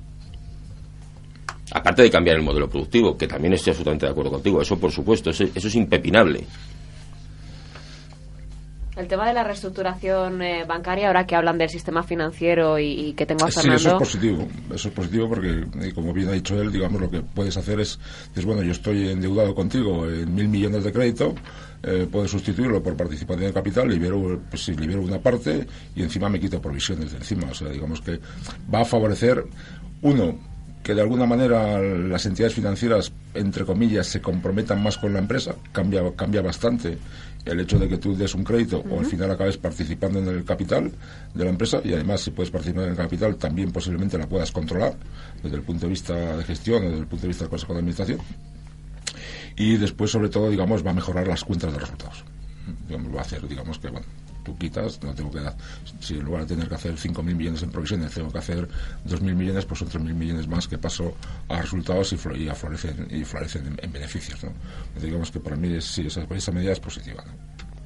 [1.72, 4.92] Aparte de cambiar el modelo productivo, que también estoy absolutamente de acuerdo contigo, eso por
[4.92, 6.44] supuesto, eso, eso es impepinable.
[8.94, 13.12] El tema de la reestructuración eh, bancaria, ahora que hablan del sistema financiero y, y
[13.14, 13.76] que tengo a Sí, Fernando.
[13.78, 14.48] eso es positivo.
[14.74, 17.98] Eso es positivo porque, como bien ha dicho él, digamos, lo que puedes hacer es,
[18.36, 21.34] es bueno, yo estoy endeudado contigo en mil millones de crédito,
[21.82, 26.28] eh, puedes sustituirlo por participación de capital, libero, pues, sí, libero una parte y encima
[26.28, 27.48] me quito provisiones de encima.
[27.50, 28.20] O sea, digamos que
[28.72, 29.42] va a favorecer,
[30.02, 30.38] uno,
[30.82, 35.54] que de alguna manera las entidades financieras, entre comillas, se comprometan más con la empresa,
[35.72, 36.98] cambia, cambia bastante
[37.44, 40.44] el hecho de que tú des un crédito o al final acabes participando en el
[40.44, 40.92] capital
[41.34, 44.52] de la empresa y además si puedes participar en el capital también posiblemente la puedas
[44.52, 44.94] controlar
[45.42, 47.72] desde el punto de vista de gestión o desde el punto de vista del Consejo
[47.72, 48.18] de Administración.
[49.56, 52.24] Y después sobre todo digamos va a mejorar las cuentas de resultados.
[52.86, 54.06] Digamos, va a hacer digamos que bueno
[54.44, 55.54] tú quitas no tengo que dar
[56.00, 58.68] si en lugar de tener que hacer 5.000 millones en provisiones tengo que hacer
[59.06, 61.14] 2.000 millones pues son 3.000 millones más que paso
[61.48, 64.50] a resultados y, y a florecen y florecen en, en beneficios ¿no?
[64.50, 67.32] Entonces, digamos que para mí es- sí esa, esa medida es positiva ¿no?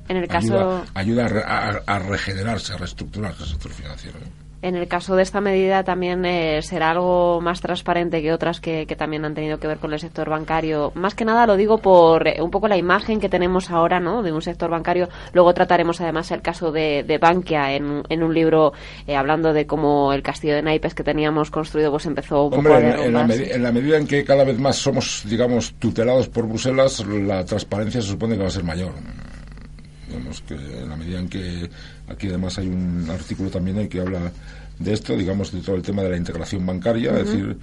[0.09, 0.47] En el caso.
[0.61, 4.46] ayuda, ayuda a, a- a regenerarse a reestructurarse el sector financiero ¿no?
[4.67, 8.85] En el caso de esta medida también eh, será algo más transparente que otras que,
[8.85, 10.91] que también han tenido que ver con el sector bancario.
[10.97, 14.25] Más que nada lo digo por eh, un poco la imagen que tenemos ahora ¿no?
[14.25, 15.09] de un sector bancario.
[15.33, 18.73] Luego trataremos además el caso de, de Bankia en, en un libro
[19.07, 22.75] eh, hablando de cómo el castillo de naipes que teníamos construido pues empezó un Hombre,
[22.75, 25.75] poco a en, en la en la medida en que cada vez más somos, digamos,
[25.75, 28.91] tutelados por Bruselas, la transparencia se supone que va a ser mayor.
[30.09, 31.71] Digamos que en la medida en que
[32.09, 34.33] aquí además hay un artículo también ahí que habla
[34.79, 37.57] de esto, digamos, de todo el tema de la integración bancaria, es decir,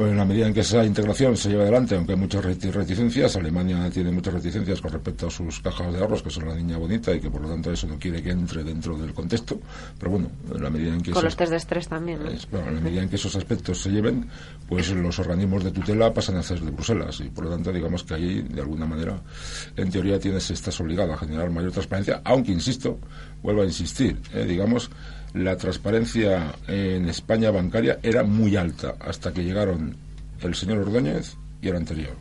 [0.00, 2.70] pues en la medida en que esa integración se lleva adelante, aunque hay muchas reti-
[2.72, 6.54] reticencias, Alemania tiene muchas reticencias con respecto a sus cajas de ahorros, que son la
[6.54, 9.60] niña bonita y que por lo tanto eso no quiere que entre dentro del contexto,
[9.98, 12.22] pero bueno, en la medida en que Con eso- los test de estrés también.
[12.22, 12.30] ¿no?
[12.30, 14.26] es, bueno, en la medida en que esos aspectos se lleven,
[14.66, 18.02] pues los organismos de tutela pasan a ser de Bruselas y por lo tanto digamos
[18.02, 19.20] que ahí de alguna manera
[19.76, 22.98] en teoría tienes estás obligado a generar mayor transparencia, aunque insisto,
[23.42, 24.90] vuelvo a insistir, eh, digamos
[25.34, 29.96] la transparencia en España bancaria era muy alta hasta que llegaron
[30.40, 32.16] el señor Ordóñez y el anterior.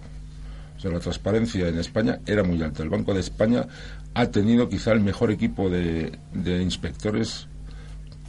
[0.77, 2.83] O sea, la transparencia en España era muy alta.
[2.83, 3.67] El Banco de España
[4.13, 7.47] ha tenido quizá el mejor equipo de, de inspectores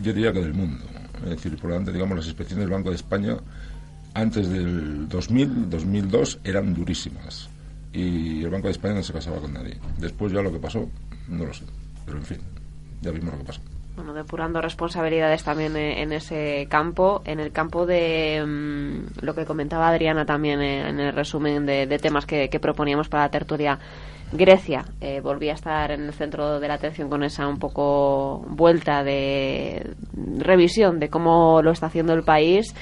[0.03, 0.85] yo diría que del mundo.
[1.25, 3.37] Es decir, por lo tanto, digamos, las inspecciones del Banco de España
[4.14, 7.49] antes del 2000, 2002 eran durísimas.
[7.93, 9.77] Y el Banco de España no se casaba con nadie.
[9.99, 10.88] Después ya lo que pasó,
[11.29, 11.64] no lo sé.
[12.07, 12.38] Pero en fin,
[13.03, 13.61] ya vimos lo que pasó.
[14.00, 17.20] Bueno, depurando responsabilidades también eh, en ese campo.
[17.26, 21.86] En el campo de mm, lo que comentaba Adriana también eh, en el resumen de,
[21.86, 23.78] de temas que, que proponíamos para la tertulia.
[24.32, 28.42] Grecia eh, volvía a estar en el centro de la atención con esa un poco
[28.48, 29.94] vuelta de
[30.38, 32.74] revisión de cómo lo está haciendo el país.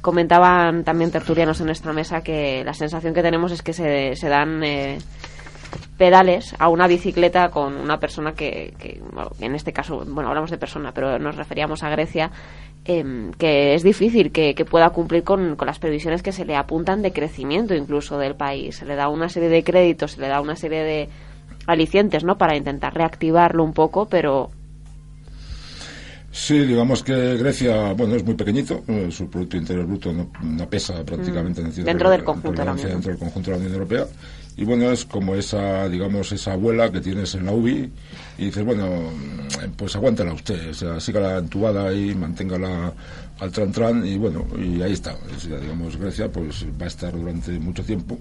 [0.00, 4.28] Comentaban también tertulianos en esta mesa que la sensación que tenemos es que se, se
[4.30, 4.96] dan eh,
[5.96, 10.50] pedales a una bicicleta con una persona que, que, bueno, en este caso, bueno, hablamos
[10.50, 12.30] de persona, pero nos referíamos a Grecia,
[12.84, 16.56] em, que es difícil que, que pueda cumplir con, con las previsiones que se le
[16.56, 18.76] apuntan de crecimiento incluso del país.
[18.76, 21.08] Se le da una serie de créditos, se le da una serie de
[21.66, 22.38] alicientes, ¿no?
[22.38, 24.50] Para intentar reactivarlo un poco, pero
[26.32, 30.68] Sí, digamos que Grecia, bueno, es muy pequeñito, eh, su Producto Interior Bruto no, no
[30.68, 32.88] pesa prácticamente en el Dentro del conjunto de la Unión.
[32.88, 34.06] dentro del conjunto de la Unión Europea.
[34.60, 37.90] Y bueno, es como esa, digamos, esa abuela que tienes en la UBI
[38.36, 39.10] y dices, bueno,
[39.74, 42.92] pues aguántala usted, o sea, sígala entubada ahí, manténgala
[43.38, 45.16] al tran tran y bueno, y ahí está.
[45.42, 48.18] Digamos, Grecia pues va a estar durante mucho tiempo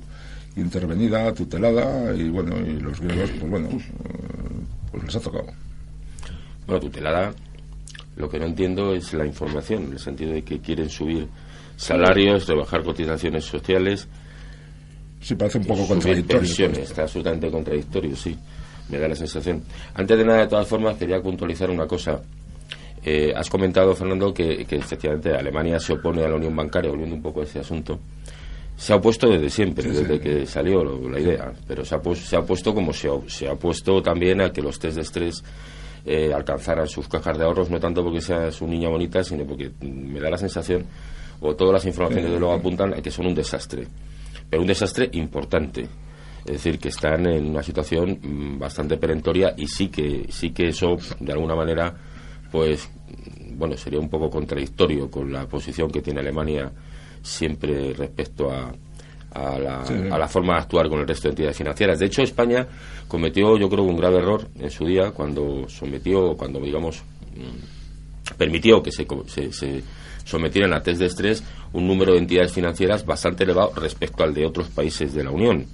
[0.56, 3.82] intervenida, tutelada y bueno, y los griegos, pues bueno, eh,
[4.91, 5.47] pues les ha tocado.
[6.65, 7.34] Bueno, tutelada,
[8.15, 11.28] lo que no entiendo es la información, en el sentido de que quieren subir
[11.75, 14.08] salarios, rebajar cotizaciones sociales,
[15.21, 16.69] Sí, parece un poco contradictorio.
[16.71, 18.38] Está absolutamente contradictorio, sí.
[18.89, 19.63] Me da la sensación.
[19.93, 22.21] Antes de nada, de todas formas, quería puntualizar una cosa.
[23.03, 27.15] Eh, has comentado, Fernando, que, que efectivamente Alemania se opone a la unión bancaria, volviendo
[27.15, 27.99] un poco a ese asunto.
[28.79, 32.39] se ha opuesto desde siempre, desde que salió la idea, pero se ha, se ha
[32.39, 35.43] opuesto como se ha, se ha opuesto también a que los test de estrés
[36.05, 39.69] eh, alcanzaran sus cajas de ahorros, no tanto porque seas un niña bonita, sino porque
[39.82, 40.86] me da la sensación,
[41.41, 43.86] o todas las informaciones de luego apuntan a que son un desastre,
[44.50, 45.88] pero un desastre importante.
[46.46, 50.70] Es decir, que están en una situación mm, bastante perentoria y sí que, sí que
[50.70, 51.94] eso, de alguna manera,
[52.52, 52.90] pues,
[53.54, 56.72] bueno, sería un poco contradictorio con la posición que tiene Alemania
[57.22, 58.72] siempre respecto a,
[59.32, 62.00] a la, a la, forma de actuar con el resto de entidades financieras.
[62.00, 62.68] De hecho, España
[63.08, 67.04] cometió, yo creo, un grave error en su día cuando sometió, cuando, digamos,
[67.36, 67.79] mm,
[68.38, 69.06] permitió que se,
[69.52, 69.84] se,
[70.24, 74.46] sometieran a test de estrés un número de entidades financieras bastante elevado respecto al de
[74.46, 75.65] otros países de la Unión.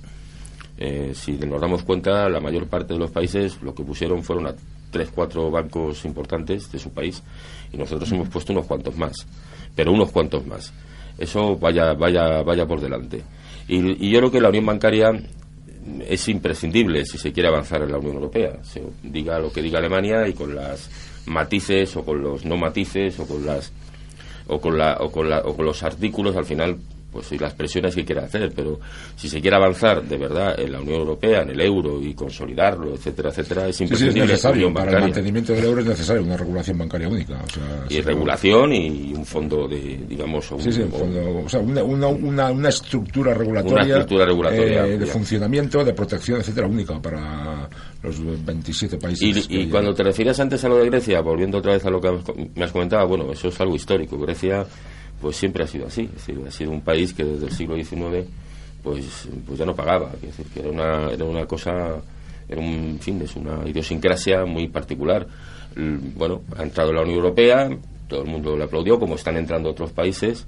[0.77, 4.47] Eh, si nos damos cuenta, la mayor parte de los países lo que pusieron fueron
[4.47, 4.55] a
[4.91, 7.21] tres, cuatro bancos importantes de su país
[7.71, 9.25] y nosotros hemos puesto unos cuantos más,
[9.75, 10.73] pero unos cuantos más.
[11.17, 13.23] Eso vaya, vaya, vaya por delante.
[13.67, 15.11] Y, yo creo que la unión bancaria
[16.07, 18.59] es imprescindible si se quiere avanzar en la Unión Europea.
[18.63, 20.89] Se diga lo que diga Alemania y con las
[21.25, 23.71] matices o con los no matices o con las
[24.47, 26.77] o con la, o con, la, o con los artículos al final
[27.15, 28.77] pues y las presiones que quiera hacer, pero
[29.15, 32.93] si se quiere avanzar de verdad en la Unión Europea, en el euro y consolidarlo,
[32.93, 34.27] etcétera, etcétera, es imprescindible.
[34.27, 37.41] necesario, para el mantenimiento del euro es necesario una regulación bancaria única.
[37.87, 44.03] y regulación y un fondo de, digamos, un, o sea, una, una, una, estructura regulatoria,
[44.85, 47.69] eh, de funcionamiento, de protección, etcétera, única para
[48.05, 49.47] los 27 países.
[49.49, 52.11] Y, cuando te refieres antes a lo de Grecia, volviendo otra vez a lo que
[52.55, 54.17] me has comentado, bueno, eso es algo histórico.
[54.17, 54.65] Grecia
[55.19, 56.03] pues siempre ha sido así.
[56.03, 58.27] Es decir, ha sido un país que desde el siglo XIX
[58.83, 60.11] pues, pues ya no pagaba.
[60.15, 61.71] Es decir, que era una, era una cosa,
[62.47, 65.27] era un fin, es una idiosincrasia muy particular.
[65.75, 67.69] Bueno, ha entrado la Unión Europea,
[68.07, 70.47] todo el mundo le aplaudió, como están entrando otros países.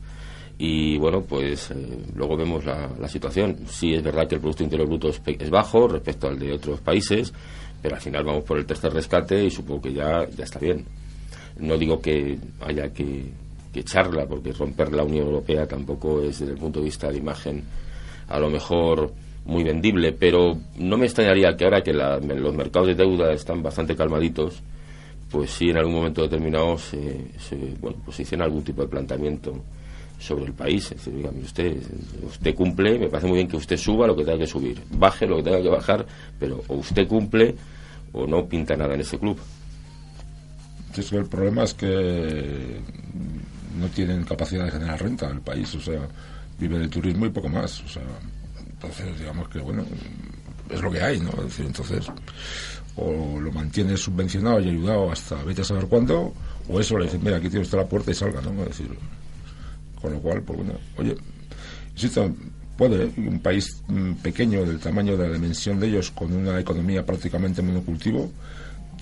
[0.60, 1.76] Y bueno, pues eh,
[2.16, 3.58] luego vemos la, la, situación.
[3.68, 6.80] Sí es verdad que el Producto Interior Bruto es, es, bajo respecto al de otros
[6.82, 7.32] países,
[7.82, 10.84] pero al final vamos por el tercer rescate y supongo que ya, ya está bien.
[11.60, 13.26] No digo que haya que,
[13.74, 17.64] echarla, porque romper la Unión Europea tampoco es desde el punto de vista de imagen
[18.28, 19.14] a lo mejor
[19.46, 23.96] muy vendible, pero no me extrañaría que ahora que los mercados de deuda están bastante
[23.96, 24.64] calmaditos,
[25.30, 26.98] pues sí en algún momento determinado se,
[27.80, 29.54] bueno, pues se hiciera algún tipo de planteamiento
[30.20, 30.92] sobre el país.
[30.92, 31.78] Es decir, usted,
[32.24, 35.28] usted cumple, me parece muy bien que usted suba lo que tenga que subir, baje
[35.28, 36.06] lo que tenga que bajar,
[36.40, 37.56] pero o usted cumple
[38.14, 39.38] o no pinta nada en ese club.
[41.12, 42.82] El problema es que
[43.78, 46.08] no tienen capacidad de generar renta el país, o sea,
[46.58, 48.02] vive del turismo y poco más, o sea,
[48.68, 49.86] entonces digamos que bueno,
[50.72, 51.30] es lo que hay, ¿no?
[51.30, 52.08] Es decir, entonces
[52.96, 56.34] o lo mantiene subvencionado y ayudado hasta vete a saber cuándo,
[56.68, 58.64] o eso le dicen, mira, aquí tiene usted la puerta y salga, ¿no?
[58.64, 58.90] Es decir,
[60.02, 61.16] con lo cual, pues bueno, oye,
[61.94, 62.34] insisto,
[62.78, 67.06] puede un país mm, pequeño del tamaño de la dimensión de ellos con una economía
[67.06, 68.32] prácticamente monocultivo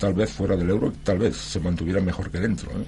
[0.00, 2.84] tal vez fuera del euro tal vez se mantuviera mejor que dentro ¿eh?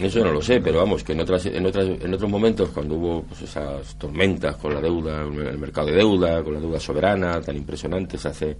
[0.00, 2.96] Eso no lo sé, pero vamos, que en, otras, en, otras, en otros momentos, cuando
[2.96, 7.40] hubo pues, esas tormentas con la deuda, el mercado de deuda, con la deuda soberana
[7.40, 8.56] tan impresionantes hace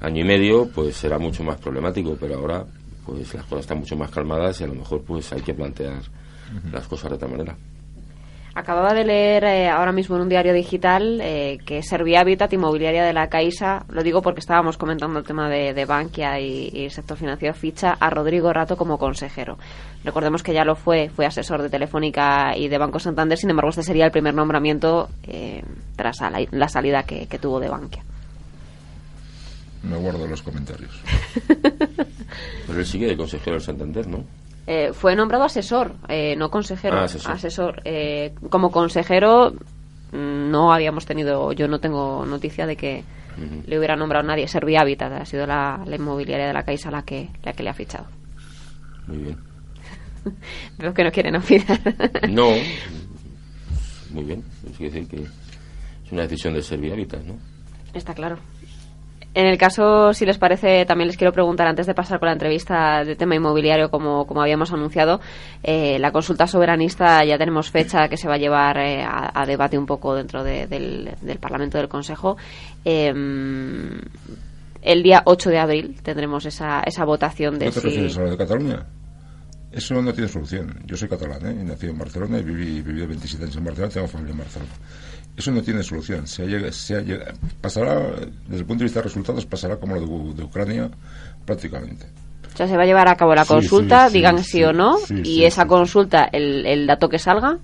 [0.00, 2.64] año y medio, pues era mucho más problemático, pero ahora
[3.04, 6.02] pues las cosas están mucho más calmadas y a lo mejor pues hay que plantear
[6.70, 7.56] las cosas de otra manera.
[8.58, 13.04] Acababa de leer eh, ahora mismo en un diario digital eh, que Servia Habitat Inmobiliaria
[13.04, 17.16] de la Caixa, lo digo porque estábamos comentando el tema de, Bankia y, el sector
[17.16, 19.58] financiero, ficha a Rodrigo Rato como consejero.
[20.02, 23.70] Recordemos que ya lo fue, fue asesor de Telefónica y de Banco Santander, sin embargo
[23.70, 25.62] este sería el primer nombramiento eh,
[25.94, 26.18] tras
[26.50, 28.02] la, salida que, tuvo de Bankia.
[29.84, 31.00] Me guardo los comentarios.
[32.66, 34.24] Pero él sigue de consejero del Santander, ¿no?
[34.70, 37.80] Eh, fue nombrado asesor, eh, no consejero, ah, asesor.
[37.86, 39.54] Eh, como consejero
[40.12, 43.02] mm, no habíamos tenido, yo no tengo noticia de que
[43.66, 44.46] le hubiera nombrado nadie.
[44.46, 47.72] Servia Habitat ha sido la, inmobiliaria de la Caixa la que, la que le ha
[47.72, 48.08] fichado.
[49.06, 49.38] Muy bien.
[50.78, 51.80] Veo que no quieren opinar.
[52.28, 52.50] no,
[54.10, 54.44] muy bien.
[54.76, 57.38] quiere decir que es una decisión de Servia Habitat, ¿no?
[57.94, 58.36] Está claro.
[59.34, 62.32] En el caso, si les parece, también les quiero preguntar, antes de pasar con la
[62.32, 65.20] entrevista de tema inmobiliario, como, como habíamos anunciado,
[65.62, 69.78] eh, la consulta soberanista ya tenemos fecha que se va a llevar eh, a, debate
[69.78, 71.10] un poco dentro del,
[71.40, 72.36] Parlamento del Consejo.
[72.84, 74.00] Em,
[74.82, 78.30] el día 8 de abril tendremos esa, esa votación de ¿No te refieres a lo
[78.30, 78.86] de Cataluña?
[79.70, 80.82] Eso no tiene solución.
[80.86, 81.64] Yo soy catalán, ¿eh?
[81.64, 84.72] nací en Barcelona y viví, viví 27 años en Barcelona, tengo familia en Barcelona.
[85.38, 86.26] Eso no tiene solución.
[86.26, 86.44] Se
[87.60, 88.10] pasará,
[88.48, 90.90] desde el punto de vista de resultados, pasará como lo de, Ucrania
[91.46, 92.06] prácticamente.
[92.52, 95.44] O sea, se va a llevar a cabo la consulta, digan sí, o no, y
[95.44, 97.56] esa consulta, el, el, dato que salga.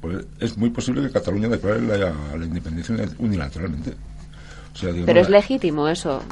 [0.00, 3.90] pues es muy posible que Cataluña declare la, la independencia unilateralmente.
[4.72, 6.22] O sea, digamos, Pero es legítimo eso.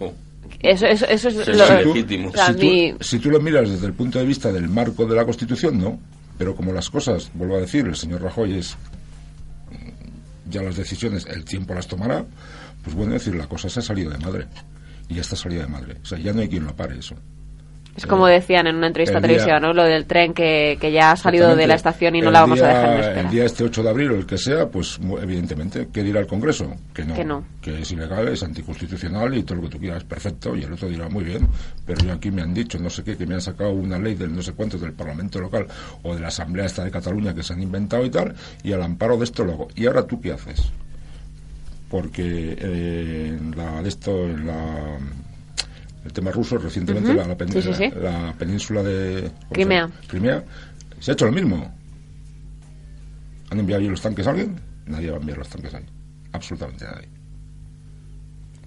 [0.00, 0.12] No.
[0.60, 2.30] Eso, eso, eso es lo- legítimo.
[2.30, 5.04] o sea, si, tú, si tú lo miras desde el punto de vista del marco
[5.04, 5.98] de la Constitución, no.
[6.38, 8.78] Pero como las cosas, vuelvo a decir, el señor Rajoy es.
[10.48, 12.24] Ya las decisiones, el tiempo las tomará.
[12.82, 14.46] Pues bueno, decir, la cosa se ha salido de madre.
[15.08, 15.96] Y ya está salida de madre.
[16.02, 17.14] O sea, ya no hay quien lo pare eso.
[17.96, 19.72] Es como decían en una entrevista televisiva, ¿no?
[19.72, 22.60] Lo del tren que, que ya ha salido de la estación y no la vamos
[22.60, 23.20] a dejar en espera.
[23.20, 26.26] El día este 8 de abril o el que sea, pues evidentemente, ¿qué dirá el
[26.26, 26.74] Congreso?
[26.92, 27.44] Que no, Que no.
[27.62, 30.56] que es ilegal, es anticonstitucional y todo lo que tú quieras, perfecto.
[30.56, 31.46] Y el otro dirá, muy bien,
[31.86, 34.14] pero yo aquí me han dicho, no sé qué, que me han sacado una ley
[34.14, 35.66] del no sé cuánto del Parlamento local
[36.02, 38.34] o de la Asamblea esta de Cataluña que se han inventado y tal,
[38.64, 39.68] y al amparo de esto lo hago.
[39.76, 40.62] ¿Y ahora tú qué haces?
[41.88, 44.98] Porque eh, en la, de esto, en la
[46.04, 47.90] el tema ruso recientemente la, la pen- Sí, sí, sí.
[47.96, 49.88] la- la península de ¿cómo se Crimea.
[50.06, 50.44] Crimea.
[51.00, 51.74] Se ha hecho lo mismo.
[53.50, 55.84] Han enviado ahí los tanques a alguien nadie va a enviar los tanques ahí.
[56.32, 57.08] Absolutamente nadie.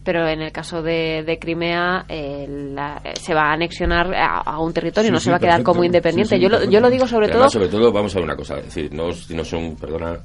[0.03, 4.37] Pero en el caso de, de Crimea eh, la- eh, se va a anexionar a,
[4.39, 5.71] a un territorio, Sí, no sí, se va a quedar perfecto.
[5.73, 6.29] como independiente.
[6.29, 7.63] Sí, sí, yo, lo, yo lo digo sobre además, todo...
[7.63, 10.17] sobre todo, vamos a ver una cosa, es decir, no, no son, perdona,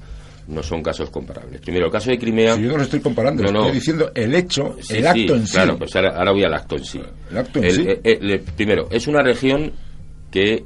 [0.49, 1.61] no son casos comparables.
[1.61, 2.57] Primero, el caso de Crimea...
[2.57, 3.61] si yo no lo estoy comparando No, no.
[3.61, 6.45] estoy diciendo el hecho Sí, el sí, acto en sí Claro, pues ahora, ahora voy
[6.45, 7.01] al acto en sí.
[7.31, 7.85] El acto en El- sí.
[7.87, 9.73] eh, eh, le- primero, es una región
[10.31, 10.65] que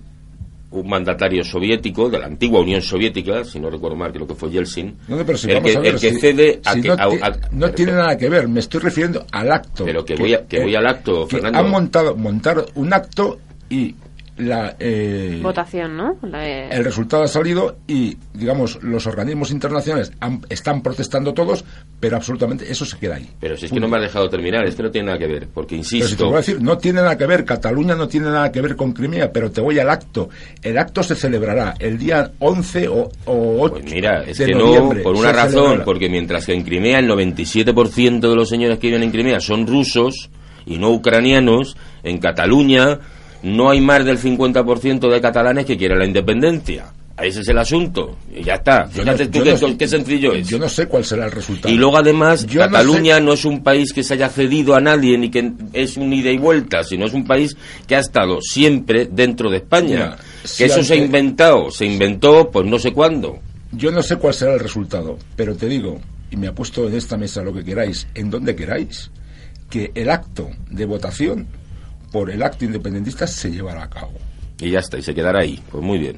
[0.70, 4.50] un mandatario soviético de la antigua Unión Soviética, si no recuerdo mal, creo que fue
[4.50, 6.88] Yeltsin, No, pero si el, que, ver, el que si- cede a si que...
[6.88, 9.84] no, a- a- no pero- tiene nada que ver, me estoy refiriendo al acto.
[9.84, 11.58] Pero que voy a- que voy al acto, que Fernando.
[11.60, 13.38] Han montado, montar un acto
[13.70, 13.94] y
[14.38, 16.16] la, eh, Votación, ¿no?
[16.22, 21.64] La- eh, el resultado ha salido y, digamos, los organismos internacionales han- están protestando todos,
[22.00, 23.28] pero absolutamente eso se queda ahí.
[23.40, 25.26] Pero si es que no me has dejado terminar, es que no tiene nada que
[25.26, 26.24] ver, porque Pero si te insisto...
[26.26, 28.92] voy a decir, no tiene nada que ver, Cataluña no tiene nada que ver con
[28.92, 30.28] Crimea, pero te voy al acto.
[30.62, 34.54] El acto se celebrará el día 11 o, o 8 Pues mira, es de que
[34.54, 35.84] no, por una razón, celebrará.
[35.84, 39.66] porque mientras que en Crimea el 97% de los señores que viven en Crimea son
[39.66, 40.30] rusos
[40.66, 42.98] y no ucranianos, en Cataluña
[43.46, 46.86] no hay más del 50% de catalanes que quieren la independencia.
[47.18, 48.18] Ese es el asunto.
[48.34, 48.84] Y ya está.
[48.84, 50.46] No- Fíjate tú qué, no sé- qué sencillo es.
[50.48, 51.72] Yo no sé cuál será el resultado.
[51.72, 54.74] Y luego además, Yo no Cataluña sé- no, es un país que se haya cedido
[54.76, 58.00] a nadie ni que es un ida y vuelta, sino es un país que ha
[58.00, 60.16] estado siempre dentro de España.
[60.58, 63.38] Que eso se ha inventado, se inventó pues no sé cuándo.
[63.72, 65.98] Yo no sé cuál será el resultado, pero te digo,
[66.30, 69.10] y me apuesto en esta mesa lo que queráis, en donde queráis,
[69.70, 71.46] que el acto de votación
[72.16, 74.12] por el acto independentista se llevará a cabo.
[74.58, 75.62] Y ya está, y se quedará ahí.
[75.70, 76.16] Pues muy bien.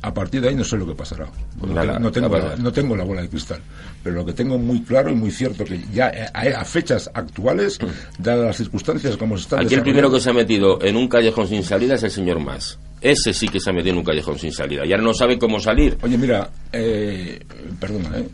[0.00, 1.26] A partir de ahí no sé lo que pasará.
[1.60, 2.56] Pues no, nada, tengo, no verdad.
[2.56, 3.60] no tengo la bola de cristal.
[4.02, 7.78] Pero lo que tengo muy claro y muy cierto que ya a, a fechas actuales,
[8.18, 9.66] dadas las circunstancias como se están Mm.
[9.66, 12.40] Aquí el primero que se ha metido en un callejón sin salida es el señor
[12.40, 12.78] Más.
[13.02, 14.86] Ese sí que se ha metido en un callejón sin salida.
[14.86, 15.98] Y ahora no sabe cómo salir.
[16.00, 17.38] Oye, mira, eh,
[17.78, 18.28] perdona, eh,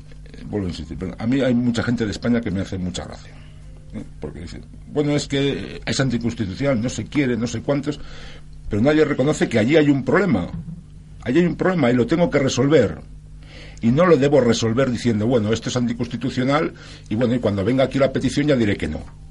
[0.44, 0.96] vuelvo a insistir.
[0.96, 1.16] perdona.
[1.18, 3.32] A mí hay mucha gente de España que me hace mucha gracia.
[4.20, 8.00] Porque dicen, bueno, es que es anticonstitucional, no se quiere, no sé cuántos,
[8.68, 10.50] pero nadie reconoce que allí hay un problema.
[11.22, 12.98] Allí hay un problema y lo tengo que resolver.
[13.80, 16.72] Y no lo debo resolver diciendo, bueno, esto es anticonstitucional
[17.08, 19.23] y bueno, y cuando venga aquí la petición ya diré que no.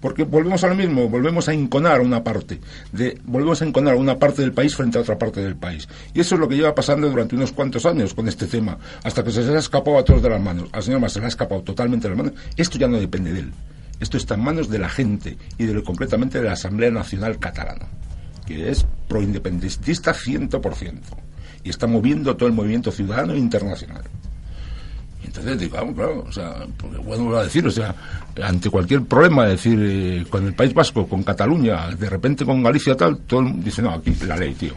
[0.00, 2.60] Porque volvemos a lo mismo, volvemos a enconar una parte,
[2.92, 5.88] de, volvemos a enconar una parte del país frente a otra parte del país.
[6.14, 9.24] Y eso es lo que lleva pasando durante unos cuantos años con este tema, hasta
[9.24, 10.68] que se les ha escapado a todos de las manos.
[10.72, 12.40] Al señor Mas se le ha escapado totalmente de las manos.
[12.56, 13.52] Esto ya no depende de él.
[14.00, 17.38] Esto está en manos de la gente y de lo, concretamente de la Asamblea Nacional
[17.38, 17.88] Catalana,
[18.46, 21.00] que es proindependentista 100%.
[21.64, 24.04] Y está moviendo todo el movimiento ciudadano internacional.
[25.28, 27.94] Entonces digo, ah, claro, o sea, porque va a decir, o sea,
[28.42, 32.62] ante cualquier problema, es decir, eh, con el País Vasco, con Cataluña, de repente con
[32.62, 34.72] Galicia tal, todo el mundo dice, no, aquí la ley, tío.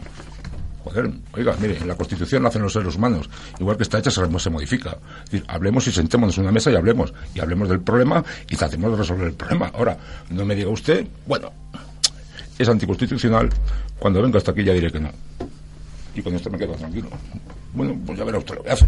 [0.84, 4.38] Joder, oiga, mire, la Constitución la hacen los seres humanos, igual que está hecha se,
[4.38, 4.98] se modifica.
[5.24, 8.54] Es decir, hablemos y sentémonos en una mesa y hablemos, y hablemos del problema y
[8.54, 9.70] tratemos de resolver el problema.
[9.72, 9.96] Ahora,
[10.28, 11.50] no me diga usted, bueno,
[12.58, 13.48] es anticonstitucional,
[13.98, 15.10] cuando venga hasta aquí ya diré que no.
[16.14, 17.08] Y con esto me quedo tranquilo.
[17.72, 18.86] Bueno, pues ya verá usted lo que hace.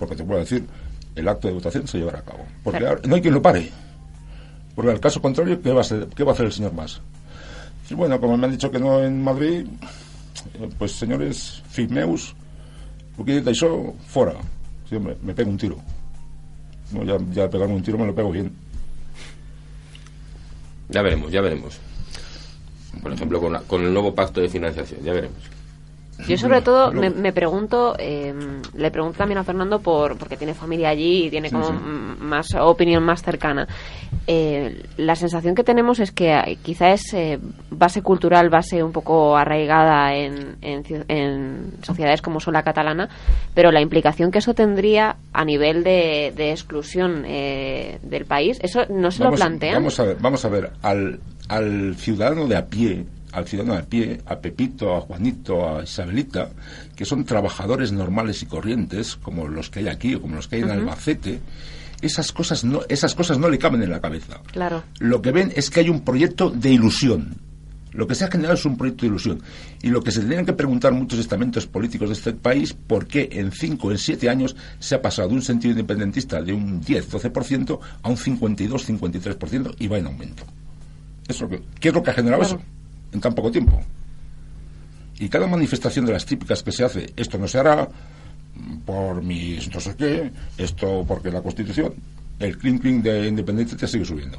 [0.00, 0.66] Porque te puedo decir,
[1.14, 2.44] el acto de votación se llevará a cabo.
[2.64, 2.96] Porque Claro.
[2.96, 3.70] ahora no hay quien lo pare.
[4.74, 7.00] Porque al caso contrario, ¿qué va a hacer, qué va a hacer el señor Mas?
[7.88, 9.66] Y bueno, como me han dicho que no en Madrid,
[10.78, 12.34] pues señores, Figmeus,
[13.16, 14.34] porque eso fuera.
[14.88, 15.76] Sí, hombre, me pego un tiro.
[16.92, 18.52] No, ya, ya pegarme un tiro me lo pego bien.
[20.88, 21.78] Ya veremos, ya veremos.
[23.02, 25.38] Por ejemplo, con, la- con el nuevo pacto de financiación, ya veremos.
[26.28, 28.32] Yo sobre todo me, me pregunto, eh,
[28.74, 31.74] le pregunto también a Fernando por porque tiene familia allí y tiene Sí, como sí.
[32.20, 33.66] más opinión más cercana.
[34.26, 37.38] Eh, la sensación que tenemos es que eh, quizá es eh,
[37.70, 43.08] base cultural, base un poco arraigada en, en, en sociedades como son la catalana,
[43.54, 48.82] pero la implicación que eso tendría a nivel de, de exclusión eh, del país, eso
[48.90, 49.74] no se lo plantean.
[49.74, 51.18] Vamos a ver, vamos a ver al,
[51.48, 55.82] al ciudadano de a pie, al ciudadano de a pie, a Pepito, a Juanito, a
[55.82, 56.50] Isabelita,
[56.96, 60.56] que son trabajadores normales y corrientes, como los que hay aquí o como los que
[60.56, 61.40] hay en Albacete,
[62.02, 64.40] esas cosas no, esas cosas no le caben en la cabeza.
[64.52, 64.82] Claro.
[64.98, 67.36] Lo que ven es que hay un proyecto de ilusión.
[67.92, 69.42] Lo que se ha generado es un proyecto de ilusión.
[69.82, 73.28] Y lo que se tendrían que preguntar muchos estamentos políticos de este país, por qué
[73.32, 77.80] en cinco, en siete años se ha pasado de un sentido independentista de un 10-12%
[78.02, 80.44] a un 52-53% y va en aumento.
[81.26, 82.56] Eso ¿Qué es lo que ha generado Claro.
[82.56, 82.79] eso
[83.12, 83.80] en tan poco tiempo?
[85.18, 87.88] Y cada manifestación de las típicas que se hace, esto no se hará
[88.86, 91.94] por mis no sé qué, esto porque la Constitución,
[92.38, 94.38] el clink clink de independencia te sigue subiendo.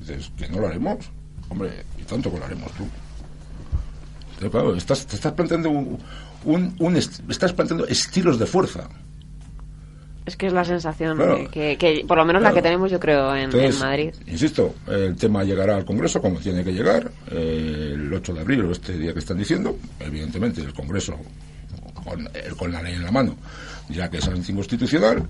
[0.00, 0.98] Dices, que no lo haremos.
[1.48, 2.86] Hombre, y tanto que lo haremos tú.
[4.76, 5.98] Estás, te estás planteando un,
[6.44, 8.88] un- un est- estás planteando estilos de fuerza.
[10.26, 11.50] Es que es la sensación Claro.
[11.50, 12.56] que, que por lo menos la Claro.
[12.56, 14.14] que tenemos yo creo en, Entonces, en Madrid.
[14.26, 18.64] Insisto, el tema llegará al Congreso como tiene que llegar, eh, el 8 de abril
[18.66, 19.76] o este día que están diciendo.
[19.98, 21.16] Evidentemente, el Congreso,
[22.04, 23.34] con, eh, con la ley en la mano,
[23.88, 25.22] dirá que es anticonstitucional.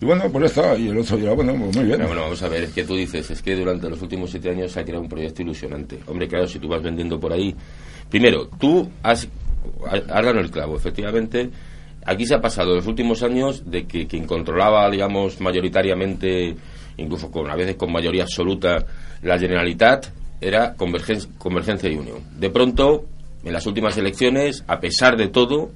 [0.00, 0.76] Y bueno, pues está.
[0.78, 1.96] Y el otro dirá, bueno, pues muy bien.
[1.98, 4.50] Pero bueno, vamos a ver, es que tú dices, es que durante los últimos siete
[4.50, 5.98] años se ha creado un proyecto ilusionante.
[6.06, 7.54] Hombre, claro, si tú vas vendiendo por ahí.
[8.08, 9.28] Primero, tú has,
[10.08, 11.50] has el clavo, efectivamente.
[12.04, 16.56] Aquí se ha pasado en los últimos años de que quien controlaba, digamos, mayoritariamente,
[16.96, 18.84] incluso con a veces con mayoría absoluta,
[19.22, 20.06] la Generalitat,
[20.40, 22.18] era Convergen- Convergencia y Unión.
[22.38, 23.04] De pronto,
[23.44, 25.70] en las últimas elecciones, a pesar de todo,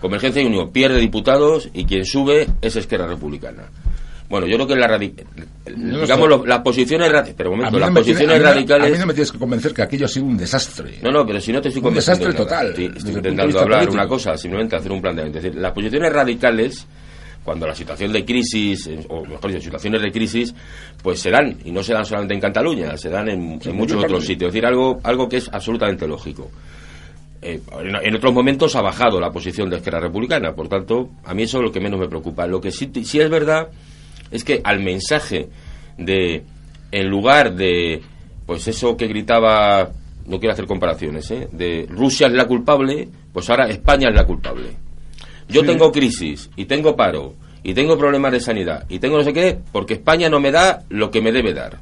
[0.00, 3.64] Convergencia y Unión pierde diputados y quien sube es Esquerra Republicana.
[4.28, 7.88] Bueno, yo creo que la no digamos lo- las posiciones pero un momento, no las
[7.90, 10.26] tiene- posiciones a radicales a mí no me tienes que convencer que aquello ha sido
[10.26, 10.98] un desastre.
[11.02, 12.72] no, no, pero si no te estoy Un convenciendo desastre de nada.
[12.74, 13.94] total, Estoy, intentando hablar político.
[13.94, 15.38] una cosa, simplemente hacer un planteamiento.
[15.38, 16.86] Es decir, las posiciones radicales,
[17.44, 20.52] cuando la situación de crisis, eh, o mejor dicho, situaciones de crisis,
[21.02, 23.70] pues se dan, y no se dan solamente en Cataluña, se dan en, Sí, en
[23.70, 24.48] en muchos otros sitios.
[24.48, 26.50] Es decir, algo, algo que es absolutamente lógico.
[27.42, 31.32] Eh, en, en otros momentos ha bajado la posición de Esquerra Republicana, por tanto, a
[31.34, 32.46] mí eso es lo que menos me preocupa.
[32.48, 33.68] Lo que sí, sí es verdad
[34.30, 35.48] es que al mensaje
[35.98, 36.42] de,
[36.92, 38.02] en lugar de,
[38.46, 39.90] pues eso que gritaba,
[40.26, 41.48] no quiero hacer comparaciones, ¿eh?
[41.52, 44.68] de Rusia es la culpable, pues ahora España es la culpable.
[45.48, 45.66] Yo Sí.
[45.68, 49.58] tengo crisis y tengo paro y tengo problemas de sanidad y tengo no sé qué
[49.72, 51.78] porque España no me da lo que me debe dar.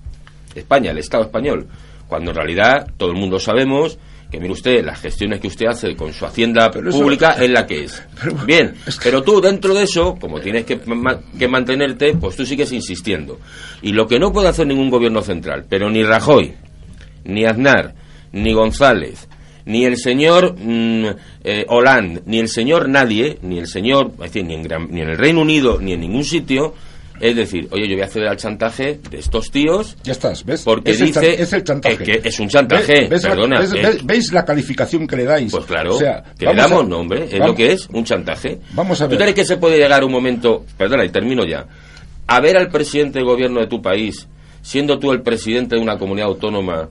[0.55, 1.67] España, el Estado español.
[2.07, 3.99] Cuando en realidad todo el mundo sabemos
[4.35, 7.51] que, mire usted, las gestiones que usted hace con su hacienda Pero eso- pública es
[7.51, 8.03] la que es.
[8.23, 12.15] Pero- Bien, es que- pero tú dentro de eso, como tienes que, ma- que mantenerte,
[12.15, 13.39] pues tú sigues insistiendo.
[13.83, 16.55] Y lo que no puede hacer ningún gobierno central, pero ni Rajoy,
[17.25, 17.95] ni Aznar,
[18.33, 19.29] ni González,
[19.67, 21.07] ni el señor mm,
[21.45, 25.01] eh, Hollande, ni el señor nadie, ni el señor, es decir, ni en, Gran- ni
[25.01, 26.75] en el Reino Unido, ni en ningún sitio,
[27.31, 30.63] es decir, oye, yo voy a acceder al chantaje de estos tíos Ya estás, ¿ves?
[30.63, 32.13] Porque es el dice- chan- es el chantaje.
[32.13, 33.99] es que es un chantaje, ¿Ves, ves la- perdona, ves- eh.
[34.05, 35.51] ¿Veis la calificación que le dais?
[35.51, 38.05] Pues claro, O sea, que le damos a- nombre, es vamos- lo que es, un
[38.05, 38.59] chantaje.
[38.73, 39.19] Vamos a ¿Tú ver.
[39.21, 41.67] crees que se puede llegar un momento, perdona, y termino ya,
[42.27, 44.29] a ver al presidente de gobierno de tu país,
[44.63, 46.89] siendo tú el presidente de una comunidad autónoma,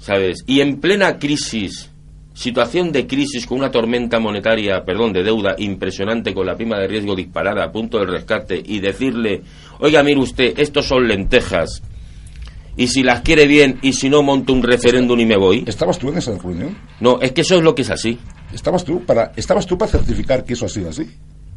[0.00, 0.44] ¿sabes?
[0.46, 1.90] Y en plena crisis,
[2.36, 6.86] situación de crisis con una tormenta monetaria, perdón, de deuda impresionante con la prima de
[6.86, 9.40] riesgo disparada a punto del rescate y decirle,
[9.80, 11.82] oiga, mire usted, estos son lentejas.
[12.76, 15.64] Y si las quiere bien y si no monto un referéndum y me voy.
[15.66, 16.76] ¿Estabas tú en esa reunión?
[17.00, 18.18] No, es que eso es lo que es así.
[18.52, 21.08] ¿Estabas tú para, estabas tú para certificar que eso ha sido así?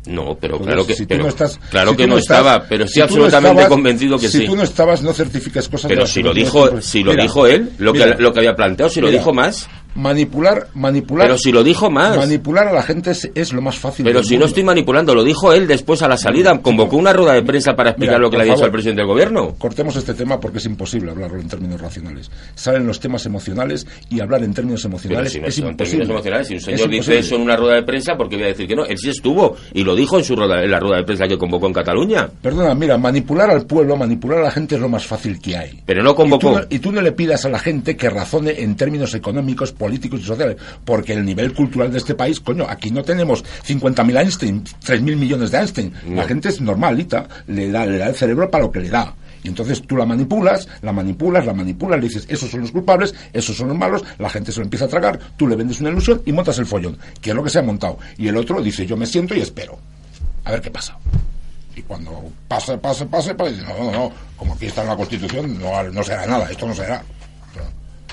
[0.08, 2.88] No, pero claro que, si pero- no estás- claro si que no, estás- estaba, pero
[2.88, 4.46] si estoy no absolutamente estabas- convencido que si sí.
[4.46, 5.90] tú no estabas, no certificas cosas.
[5.90, 8.56] Pero si lo dijo, si lo Mira, dijo él, lo mira, que lo que había
[8.56, 9.70] planteado, si lo dijo más,
[10.00, 11.28] Manipular, manipular.
[11.28, 12.16] pero si lo dijo más.
[12.18, 14.06] Manipular a la gente es, es lo más fácil.
[14.06, 17.34] Pero si no estoy manipulando, lo dijo él después a la salida, convocó una rueda
[17.34, 19.56] de prensa para explicar Mira, lo que le había dicho al presidente del gobierno.
[19.58, 22.32] Cortemos este tema porque es imposible hablarlo en términos racionales.
[22.56, 26.06] Salen los temas emocionales y hablar en términos emocionales si no es imposible.
[26.06, 28.46] emocionales, si un Es señor dice eso en una rueda de prensa, ¿por qué voy
[28.46, 28.86] a decir que no?
[28.86, 31.38] Él sí estuvo y lo dijo en su rueda, en la rueda de prensa que
[31.38, 32.30] convocó en Cataluña.
[32.42, 35.82] Perdona, mira, manipular al pueblo, manipular a la gente es lo más fácil que hay.
[35.86, 36.52] Pero no Y tú convocó.
[36.60, 39.89] no, y tú no le pidas a la gente que razone en términos económicos, políticos
[39.94, 44.64] y sociales, porque el nivel cultural de este país, coño, aquí no tenemos 50.000 Einstein,
[44.64, 45.94] 3.000 millones de Einstein.
[46.14, 49.14] La gente es normalita, le da, le da el cerebro para lo que le da.
[49.44, 53.16] Y entonces tú la manipulas, la manipulas, la manipulas, le dices, esos son los culpables,
[53.32, 55.90] esos son los malos, la gente se lo empieza a tragar, tú le vendes una
[55.90, 57.98] ilusión y montas el follón, que es lo que se ha montado.
[58.18, 59.80] Y el otro dice, yo me siento y espero.
[60.44, 60.98] A ver qué pasa.
[61.76, 65.58] Y cuando pase, pase, pase, pase, no, no, no, como aquí está en la Constitución,
[65.60, 67.02] no, no será nada, esto no será.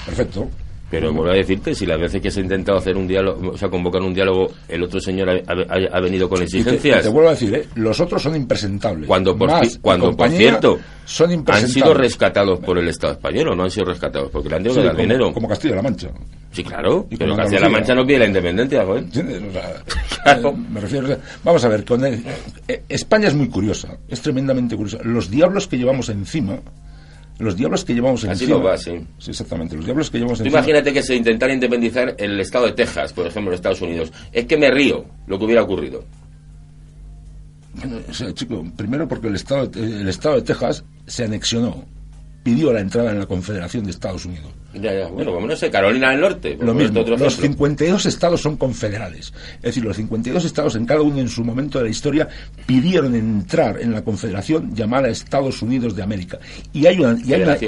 [0.04, 0.48] Perfecto.
[0.88, 3.56] Pero vuelvo a decirte, si las veces que se ha intentado hacer un diálogo, o
[3.58, 7.02] sea, convocar un diálogo, el otro señor ha, venido con exigencias.
[7.02, 7.66] te, vuelvo a decir, ¿eh?
[7.74, 9.08] los otros son impresentables.
[9.08, 13.64] Cuando, por, cuando por cierto, son han sido rescatados por el Estado español o no
[13.64, 15.32] han sido rescatados, porque le han dado dinero.
[15.32, 16.08] Como Castilla-La Mancha.
[16.52, 19.04] Sí, claro, pero Castilla-La Mancha no pide la independencia, joder.
[20.22, 20.52] claro.
[20.52, 22.22] Me refiero, vamos a ver, con eh,
[22.88, 24.98] España es muy curiosa, es tremendamente curiosa.
[25.02, 26.60] Los diablos que llevamos encima
[27.38, 28.58] los diablos que llevamos Así encima.
[28.58, 28.92] lo va, sí.
[29.18, 29.76] Sí, exactamente.
[29.76, 33.26] Los diablos que llevamos Tú Imagínate que se intentara independizar el estado de Texas, por
[33.26, 34.12] ejemplo, en Estados Unidos.
[34.32, 36.04] Es que me río lo que hubiera ocurrido.
[37.74, 41.84] Bueno, o sea, chico, primero porque el estado, el estado de Texas se anexionó
[42.46, 44.52] pidió la entrada en la Confederación de Estados Unidos.
[44.72, 45.08] Ya, ya.
[45.08, 46.56] Bueno, como no sé, Carolina del Norte.
[46.60, 49.32] Lo mismo, los 52 estados son confederales.
[49.56, 52.28] Es decir, los 52 estados, en cada uno en su momento de la historia,
[52.64, 56.38] pidieron entrar en la Confederación llamada Estados Unidos de América.
[56.72, 57.58] Y hay una, y hay una,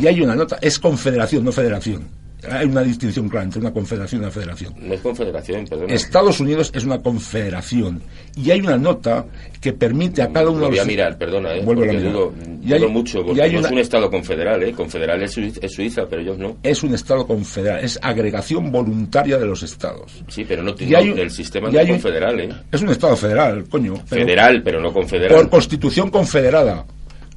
[0.00, 4.20] y hay una nota, es confederación, no federación hay una distinción clara entre una confederación
[4.20, 4.74] y una federación.
[4.78, 5.90] No es confederación, perdón.
[5.90, 8.02] Estados Unidos es una confederación
[8.36, 9.26] y hay una nota
[9.60, 12.02] que permite a cada uno Lo voy a mirar, perdona, eh, Vuelvo a mirar.
[12.02, 14.72] Dudo, mucho, porque no es un Estado confederal, ¿eh?
[14.72, 15.32] Confederal es,
[15.72, 16.56] Suiza, pero ellos no.
[16.62, 20.22] Es un Estado confederal, es agregación voluntaria de los Estados.
[20.28, 22.48] Sí, pero no tiene el sistema no confederal, ¿eh?
[22.70, 23.96] Es un Estado federal, coño.
[24.06, 25.36] federal, pero no confederal.
[25.36, 26.84] Por constitución confederada.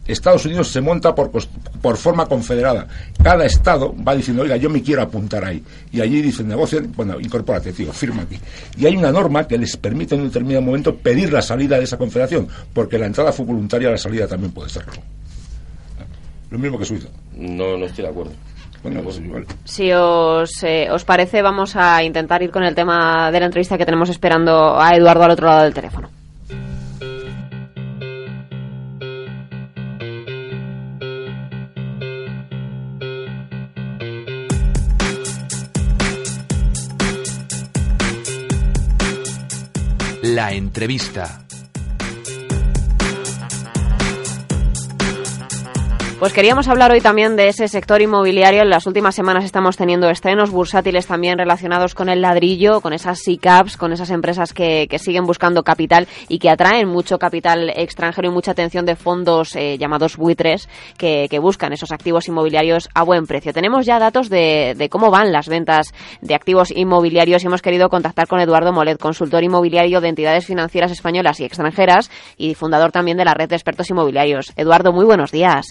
[0.07, 1.31] Estados Unidos se monta por,
[1.81, 2.87] por forma confederada.
[3.21, 5.63] Cada estado va diciendo, oiga, yo me quiero apuntar ahí.
[5.91, 8.39] Y allí dicen, negocio, bueno, incorpórate, tío, firma aquí.
[8.77, 11.83] Y hay una norma que les permite en un determinado momento pedir la salida de
[11.83, 14.93] esa confederación, porque la entrada fue voluntaria, la salida también puede serlo.
[16.49, 17.09] Lo mismo que Suiza.
[17.35, 18.31] No, no estoy de acuerdo.
[18.83, 19.19] Bueno, pues
[19.65, 23.77] Si os, eh, os parece, vamos a intentar ir con el tema de la entrevista
[23.77, 26.09] que tenemos esperando a Eduardo al otro lado del teléfono.
[40.37, 41.46] La entrevista.
[46.19, 48.63] Pues queríamos hablar hoy también de ese sector inmobiliario.
[48.63, 53.19] En las últimas semanas estamos teniendo estrenos bursátiles también relacionados con el ladrillo, con esas
[53.19, 58.31] SICAPs, con esas empresas que, siguen buscando capital y que atraen mucho capital extranjero y
[58.31, 63.53] mucha atención de fondos eh, llamados buitres que, buscan esos activos inmobiliarios a buen precio.
[63.53, 67.89] Tenemos ya datos de, de, cómo van las ventas de activos inmobiliarios y hemos querido
[67.89, 73.17] contactar con Eduardo Molet, consultor inmobiliario de entidades financieras españolas y extranjeras y fundador también
[73.17, 74.51] de la red de expertos inmobiliarios.
[74.55, 75.67] Eduardo, muy buenos días.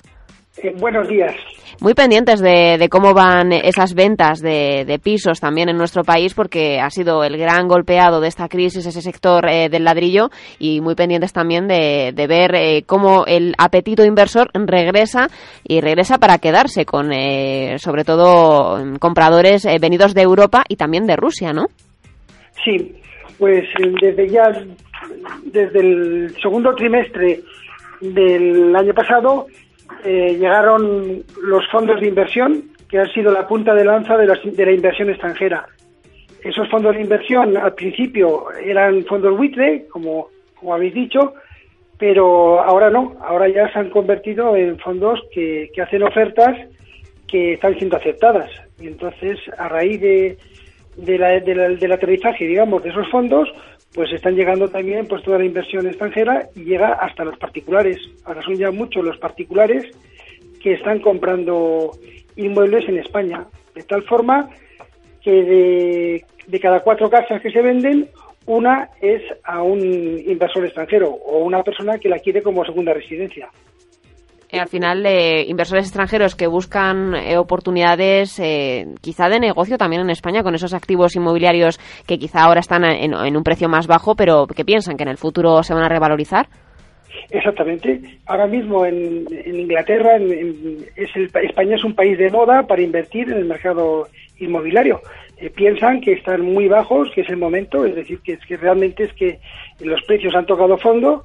[0.62, 1.34] Eh, buenos días.
[1.80, 6.88] Muy pendientes de, cómo van esas ventas de, pisos también en nuestro país, porque ha
[6.88, 11.34] sido el gran golpeado de esta crisis ese sector eh, del ladrillo, y muy pendientes
[11.34, 15.28] también de, ver eh, cómo el apetito inversor regresa
[15.64, 17.10] y regresa para quedarse con,
[17.78, 21.66] sobre todo, compradores venidos de Europa y también de Rusia, ¿no?
[22.64, 22.94] Sí,
[23.38, 23.64] pues
[24.00, 24.50] desde ya,
[25.44, 27.42] desde el segundo trimestre
[28.00, 29.46] del año pasado,
[30.04, 34.72] eh, llegaron los fondos de inversión, que han sido la punta de lanza de la,
[34.72, 35.66] inversión extranjera.
[36.42, 41.34] Esos fondos de inversión al principio eran fondos buitre, como, como habéis dicho,
[41.98, 46.56] pero ahora no, ahora ya se han convertido en fondos que, hacen ofertas
[47.26, 48.50] que están siendo aceptadas.
[48.78, 50.38] Y entonces, a raíz de,
[51.18, 53.48] la, del aterrizaje, digamos, de esos fondos,
[53.96, 57.96] pues están llegando también pues toda la inversión extranjera y llega hasta los particulares.
[58.24, 59.86] Ahora son ya muchos los particulares
[60.62, 61.92] que están comprando
[62.36, 64.50] inmuebles en España, de tal forma
[65.22, 68.10] que de, de cada cuatro casas que se venden,
[68.44, 73.48] una es a un inversor extranjero o una persona que la quiere como segunda residencia.
[74.48, 80.02] Eh, al final de inversores extranjeros que buscan eh, oportunidades eh, quizá de negocio también
[80.02, 84.14] en España con esos activos inmobiliarios que quizá ahora están en, un precio más bajo,
[84.14, 86.46] pero que piensan que en el futuro se van a revalorizar.
[87.30, 88.00] Exactamente.
[88.26, 93.46] Ahora mismo en, Inglaterra es España es un país de moda para invertir en el
[93.46, 94.06] mercado
[94.38, 95.00] inmobiliario.
[95.56, 99.12] piensan que están muy bajos, que es el momento, es decir, que, que realmente es
[99.14, 99.40] que
[99.80, 101.24] los precios han tocado fondo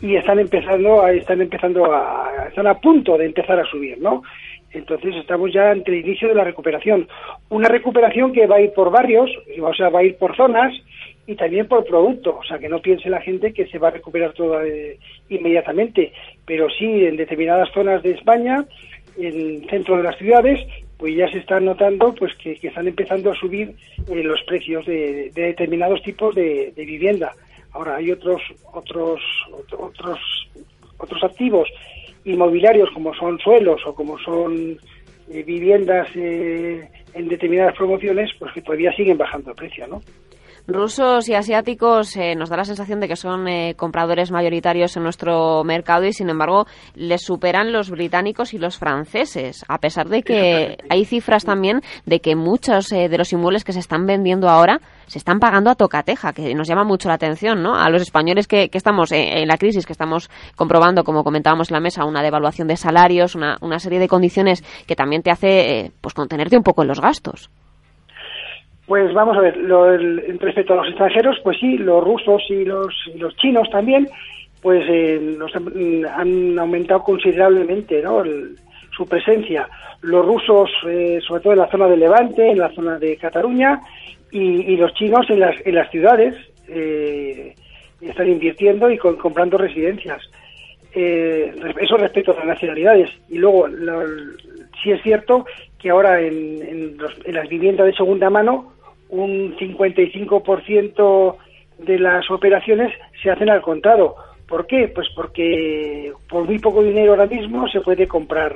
[0.00, 4.22] y están empezando están empezando a, están a punto de empezar a subir, ¿no?
[4.72, 7.08] Entonces estamos ya ante el inicio de la recuperación.
[7.48, 9.30] Una recuperación que va a ir por barrios,
[9.60, 10.74] o sea, va a ir por zonas
[11.26, 13.92] y también por producto, o sea, que no piense la gente que se va a
[13.92, 16.12] recuperar todo eh, inmediatamente,
[16.44, 18.64] pero sí en determinadas zonas de España,
[19.16, 20.60] en el centro de las ciudades,
[20.98, 23.74] pues ya se está notando pues que, están empezando a subir
[24.08, 27.32] eh, los precios de, determinados tipos de, vivienda.
[27.74, 28.40] Ahora hay otros
[28.72, 29.20] otros
[29.82, 30.18] otros
[30.98, 31.68] otros activos
[32.24, 34.78] inmobiliarios como son suelos o como son
[35.30, 40.00] eh, viviendas en determinadas promociones, pues que todavía siguen bajando el precio, ¿no?
[40.66, 45.02] rusos y asiáticos eh, nos da la sensación de que son eh, compradores mayoritarios en
[45.02, 50.22] nuestro mercado y sin embargo les superan los británicos y los franceses, a pesar de
[50.22, 54.48] que hay cifras también de que muchos eh, de los inmuebles que se están vendiendo
[54.48, 57.74] ahora se están pagando a tocateja, que nos llama mucho la atención, ¿no?
[57.74, 61.80] A los españoles que, estamos en la crisis, que estamos comprobando, como comentábamos en la
[61.80, 66.14] mesa, una devaluación de salarios, una, una serie de condiciones que también te hace pues
[66.14, 67.50] contenerte un poco en los gastos.
[68.86, 72.94] Pues vamos a ver, lo, respecto a los extranjeros, pues sí, los rusos y los,
[73.16, 74.06] los chinos también,
[74.60, 75.38] pues eh,
[76.14, 78.22] han aumentado considerablemente ¿no?
[78.94, 79.66] su presencia.
[80.02, 83.80] Los rusos, eh, sobre todo en la zona de Levante, en la zona de Cataluña,
[84.38, 86.34] y, los chinos en las, en las ciudades,
[86.68, 87.54] eh,
[88.00, 90.22] están invirtiendo y comprando residencias.
[90.92, 93.10] eso respecto a las nacionalidades.
[93.30, 93.68] Y luego,
[94.82, 95.46] sí es cierto
[95.78, 98.72] que ahora en, en las viviendas de segunda mano
[99.08, 101.36] un 55%
[101.78, 104.16] de las operaciones se hacen al contado.
[104.48, 104.88] ¿Por qué?
[104.88, 108.54] Pues porque por muy poco dinero ahora mismo se puede comprar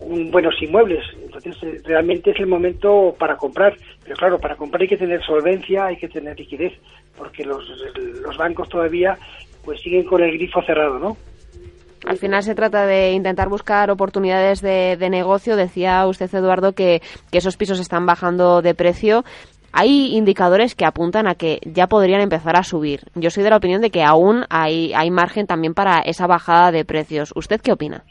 [0.00, 1.04] buenos inmuebles.
[1.22, 3.76] Entonces, eh, realmente es el momento para comprar.
[4.02, 6.72] Pero claro, para comprar hay que tener solvencia, hay que tener liquidez,
[7.16, 7.64] porque los,
[8.22, 9.18] los bancos todavía
[9.64, 11.16] pues siguen con el grifo cerrado, ¿no?
[12.06, 15.56] Al final se trata de intentar buscar oportunidades de, de negocio.
[15.56, 19.24] Decía usted, Eduardo, que, que, esos pisos están bajando de precio
[19.78, 23.02] hay indicadores que apuntan a que ya podrían empezar a subir.
[23.14, 26.72] Yo soy de la opinión de que aún hay, hay margen también para esa bajada
[26.72, 27.30] de precios.
[27.36, 28.02] ¿Usted qué opina?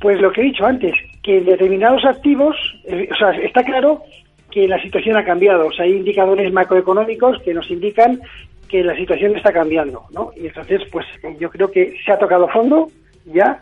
[0.00, 4.02] Pues lo que he dicho antes, que en determinados activos, eh, o sea, está claro
[4.50, 5.66] que la situación ha cambiado.
[5.66, 8.20] O sea, hay indicadores macroeconómicos que nos indican
[8.68, 10.30] que la situación está cambiando, ¿no?
[10.36, 11.04] Y entonces, pues
[11.38, 12.88] yo creo que se ha tocado fondo
[13.26, 13.58] ya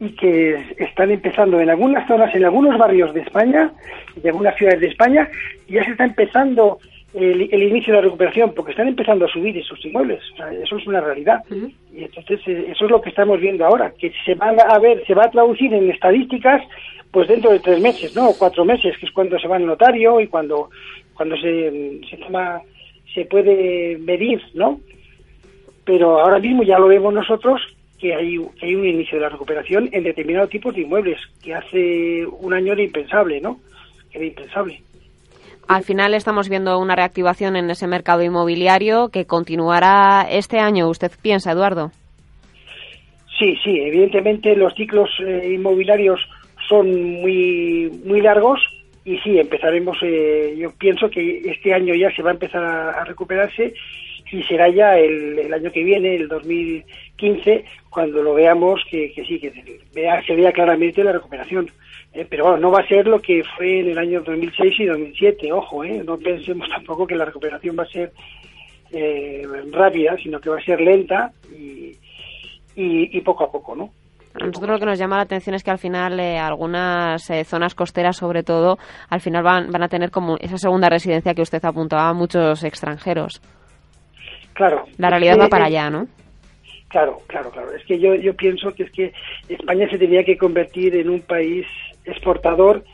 [0.00, 3.70] y que están empezando en algunas zonas, en algunos barrios de España,
[4.16, 5.28] en algunas ciudades de España,
[5.68, 6.78] ya se está empezando
[7.14, 10.22] el, inicio de la recuperación, porque están empezando a subir esos inmuebles.
[10.62, 11.42] eso es una realidad.
[11.92, 15.04] Y entonces eh, eso es lo que estamos viendo ahora, que se van a ver,
[15.06, 16.62] se va a traducir en estadísticas,
[17.10, 18.30] pues dentro de tres meses, ¿no?
[18.30, 20.70] O cuatro meses, que es cuando se va al notario y cuando,
[21.14, 22.60] cuando se, se toma,
[23.12, 24.80] se puede medir, ¿no?
[25.84, 27.60] Pero ahora mismo ya lo vemos nosotros
[27.98, 32.24] que hay, hay un inicio de la recuperación en determinados tipos de inmuebles, que hace
[32.26, 33.60] un año era impensable, ¿no?
[34.12, 34.80] Era impensable.
[35.70, 41.12] Al final estamos viendo una reactivación en ese mercado inmobiliario que continuará este año, ¿usted
[41.22, 41.92] piensa, Eduardo?
[43.38, 46.18] Sí, sí, evidentemente los ciclos eh, inmobiliarios
[46.68, 48.58] son muy, muy largos
[49.04, 53.04] y sí, empezaremos, eh, yo pienso que este año ya se va a empezar a
[53.04, 53.72] recuperarse
[54.32, 59.52] y será ya el, año que viene, el 2015, cuando lo veamos que, sí, que
[59.94, 61.70] vea, se vea claramente la recuperación.
[62.12, 64.86] Eh, pero bueno, no va a ser lo que fue en el año 2006 y
[64.86, 68.12] 2007, ojo, eh, no pensemos tampoco que la recuperación va a ser
[68.92, 71.96] eh, rápida, sino que va a ser lenta y,
[72.74, 73.90] y, poco a poco, ¿no?
[74.34, 78.16] A nosotros lo que nos llama la atención es que al final algunas zonas costeras,
[78.16, 82.08] sobre todo, al final van, van a tener como esa segunda residencia que usted apuntaba
[82.08, 83.42] a muchos extranjeros.
[84.54, 84.84] Claro.
[84.98, 86.06] La realidad va para allá, ¿no?
[86.88, 87.72] Claro, claro, claro.
[87.72, 89.12] Es que yo, yo pienso que es que
[89.48, 91.66] España se tenía que convertir en un país
[92.04, 92.84] exportador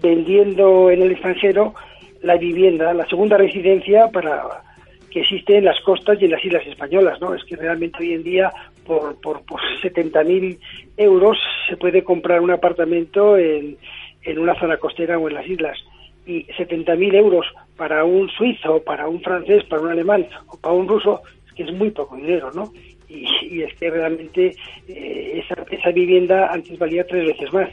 [0.00, 1.74] vendiendo en el extranjero
[2.22, 4.62] la vivienda, la segunda residencia para
[5.10, 7.34] que existe en las costas y en las islas españolas, ¿no?
[7.34, 8.52] Es que realmente hoy en día
[8.86, 10.58] por, por, por 70.000
[10.96, 11.38] euros
[11.68, 13.76] se puede comprar un apartamento en,
[14.22, 15.78] en una zona costera o en las islas
[16.26, 17.46] y 70.000 euros
[17.76, 21.62] para un suizo, para un francés, para un alemán o para un ruso, es que
[21.62, 22.70] es muy poco dinero, ¿no?
[23.08, 24.54] Y, es que realmente
[24.86, 27.70] eh, esa, esa vivienda antes valía tres veces más.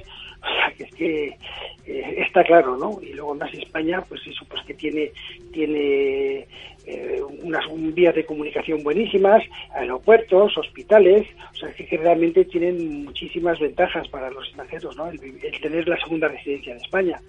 [0.74, 1.26] Que es que
[1.86, 2.99] eh, está claro, ¿no?
[3.01, 5.11] Y luego más España, pues eso, pues que tiene,
[5.51, 6.47] tiene
[6.86, 9.43] eh, unas vías de comunicación buenísimas,
[9.74, 15.09] aeropuertos, hospitales, o sea, que, realmente tienen muchísimas ventajas para los extranjeros, ¿no?
[15.09, 17.20] el tener la segunda residencia en España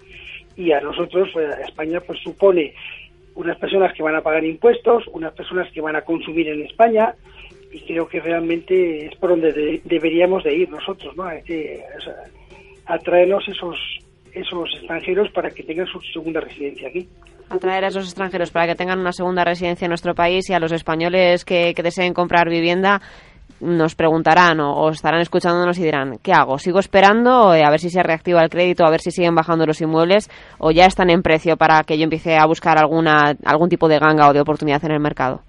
[0.57, 2.73] y a nosotros, pues, España, pues supone
[3.35, 7.13] unas personas que van a pagar impuestos, unas personas que van a consumir en España
[7.71, 11.23] y creo que realmente es por donde deberíamos de ir nosotros, ¿no?
[11.23, 11.35] A,
[13.03, 13.77] traernos esos
[14.33, 17.07] esos extranjeros para que tengan su segunda residencia aquí.
[17.49, 20.59] atraer a esos extranjeros para que tengan una segunda residencia en nuestro país y a
[20.59, 23.01] los españoles que, que deseen comprar vivienda
[23.59, 26.59] nos preguntarán o, estarán escuchándonos y dirán, ¿qué hago?
[26.59, 29.65] ¿Sigo esperando eh, a ver si se reactiva el crédito, a ver si siguen bajando
[29.65, 30.29] los inmuebles
[30.59, 33.99] o ya están en precio para que yo empiece a buscar alguna, algún tipo de
[33.99, 35.41] ganga o de oportunidad en el mercado?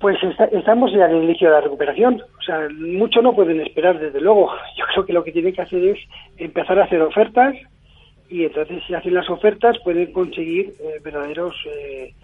[0.00, 0.16] Pues
[0.52, 2.22] estamos ya en el inicio de la recuperación.
[2.38, 4.50] O sea, mucho no pueden esperar, desde luego.
[4.76, 5.98] Yo creo que lo que tienen que hacer es
[6.38, 7.54] empezar a hacer ofertas
[8.30, 12.14] y entonces si hacen las ofertas pueden conseguir eh, verdaderos eh,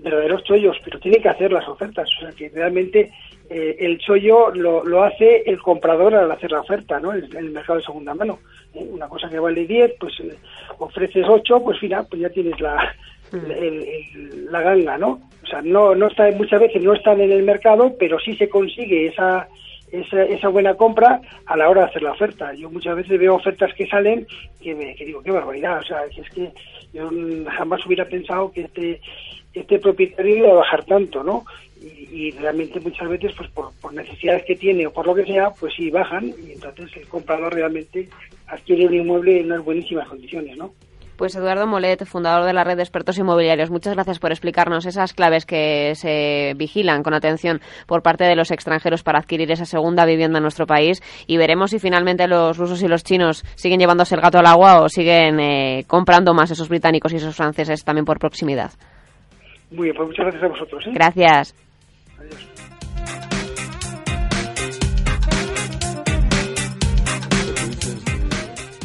[0.00, 2.08] verdaderos chollos, pero tienen que hacer las ofertas.
[2.18, 3.10] O sea, que realmente
[3.48, 7.14] eh, el chollo lo, lo, hace el comprador al hacer la oferta, ¿no?
[7.14, 8.38] En, el mercado de segunda mano.
[8.74, 8.86] ¿eh?
[8.90, 10.12] Una cosa que vale 10, pues
[10.78, 12.94] ofreces 8, pues final, pues ya tienes la,
[13.32, 14.50] mm.
[14.50, 15.27] la ganga, ¿no?
[15.42, 18.48] O sea, no, no está, muchas veces no están en el mercado, pero sí se
[18.48, 19.48] consigue esa,
[19.90, 22.52] esa, esa, buena compra a la hora de hacer la oferta.
[22.54, 24.26] Yo muchas veces veo ofertas que salen
[24.60, 26.50] que, me, que digo, qué barbaridad, o sea, es que
[26.92, 27.10] yo
[27.56, 29.00] jamás hubiera pensado que este
[29.54, 31.44] este propietario iba a bajar tanto, ¿no?
[31.80, 35.72] Y, realmente muchas veces, pues por, necesidades que tiene o por lo que sea, pues
[35.74, 38.08] sí bajan y entonces el comprador realmente
[38.48, 40.74] adquiere un inmueble en unas buenísimas condiciones, ¿no?
[41.18, 45.14] Pues Eduardo Molet, fundador de la red de expertos inmobiliarios, muchas gracias por explicarnos esas
[45.14, 50.06] claves que se vigilan con atención por parte de los extranjeros para adquirir esa segunda
[50.06, 54.14] vivienda en nuestro país y veremos si finalmente los rusos y los chinos siguen llevándose
[54.14, 58.04] el gato al agua o siguen eh, comprando más esos británicos y esos franceses también
[58.04, 58.70] por proximidad.
[59.72, 60.86] Muy bien, pues muchas gracias a vosotros.
[60.86, 60.90] ¿eh?
[60.94, 61.67] Gracias.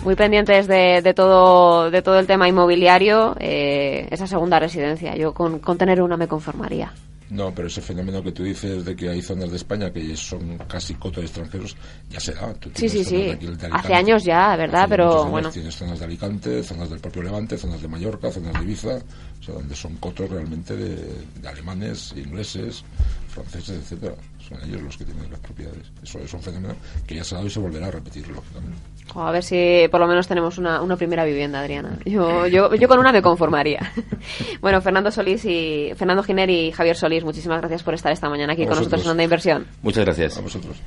[0.03, 5.15] Muy pendientes de, de, todo, de todo el tema inmobiliario, eh, esa segunda residencia.
[5.15, 6.91] Yo con, con tener una me conformaría.
[7.33, 10.57] No, pero ese fenómeno que tú dices de que hay zonas de España que son
[10.67, 11.75] casi cotos de extranjeros,
[12.07, 12.53] ya se da.
[12.75, 13.35] sí, sí, sí.
[13.71, 14.85] Hace años ya, ¿verdad?
[14.87, 15.49] pero bueno.
[15.49, 18.97] Tienes zonas de Alicante, zonas del propio Levante, zonas de Mallorca, zonas de Ibiza,
[19.39, 22.83] o sea, donde son cotos realmente de, alemanes, ingleses,
[23.29, 24.13] franceses, etcétera.
[24.53, 25.91] Son ellos los que tienen las propiedades.
[26.01, 26.75] Eso es un fenómeno
[27.07, 28.77] que ya se ha dado y se volverá a repetir, lógicamente.
[29.15, 31.97] a ver si por lo menos tenemos una, una primera vivienda, Adriana.
[32.05, 33.91] Yo, yo, yo con una me conformaría.
[34.61, 38.53] bueno, Fernando Solís y Fernando Giner y Javier Solís, muchísimas gracias por estar esta mañana
[38.53, 39.67] aquí con nosotros en Onda Inversión.
[39.81, 40.37] Muchas gracias.
[40.37, 40.77] A vosotros.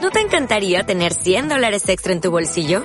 [0.00, 2.84] ¿No te encantaría tener 100 dólares extra en tu bolsillo?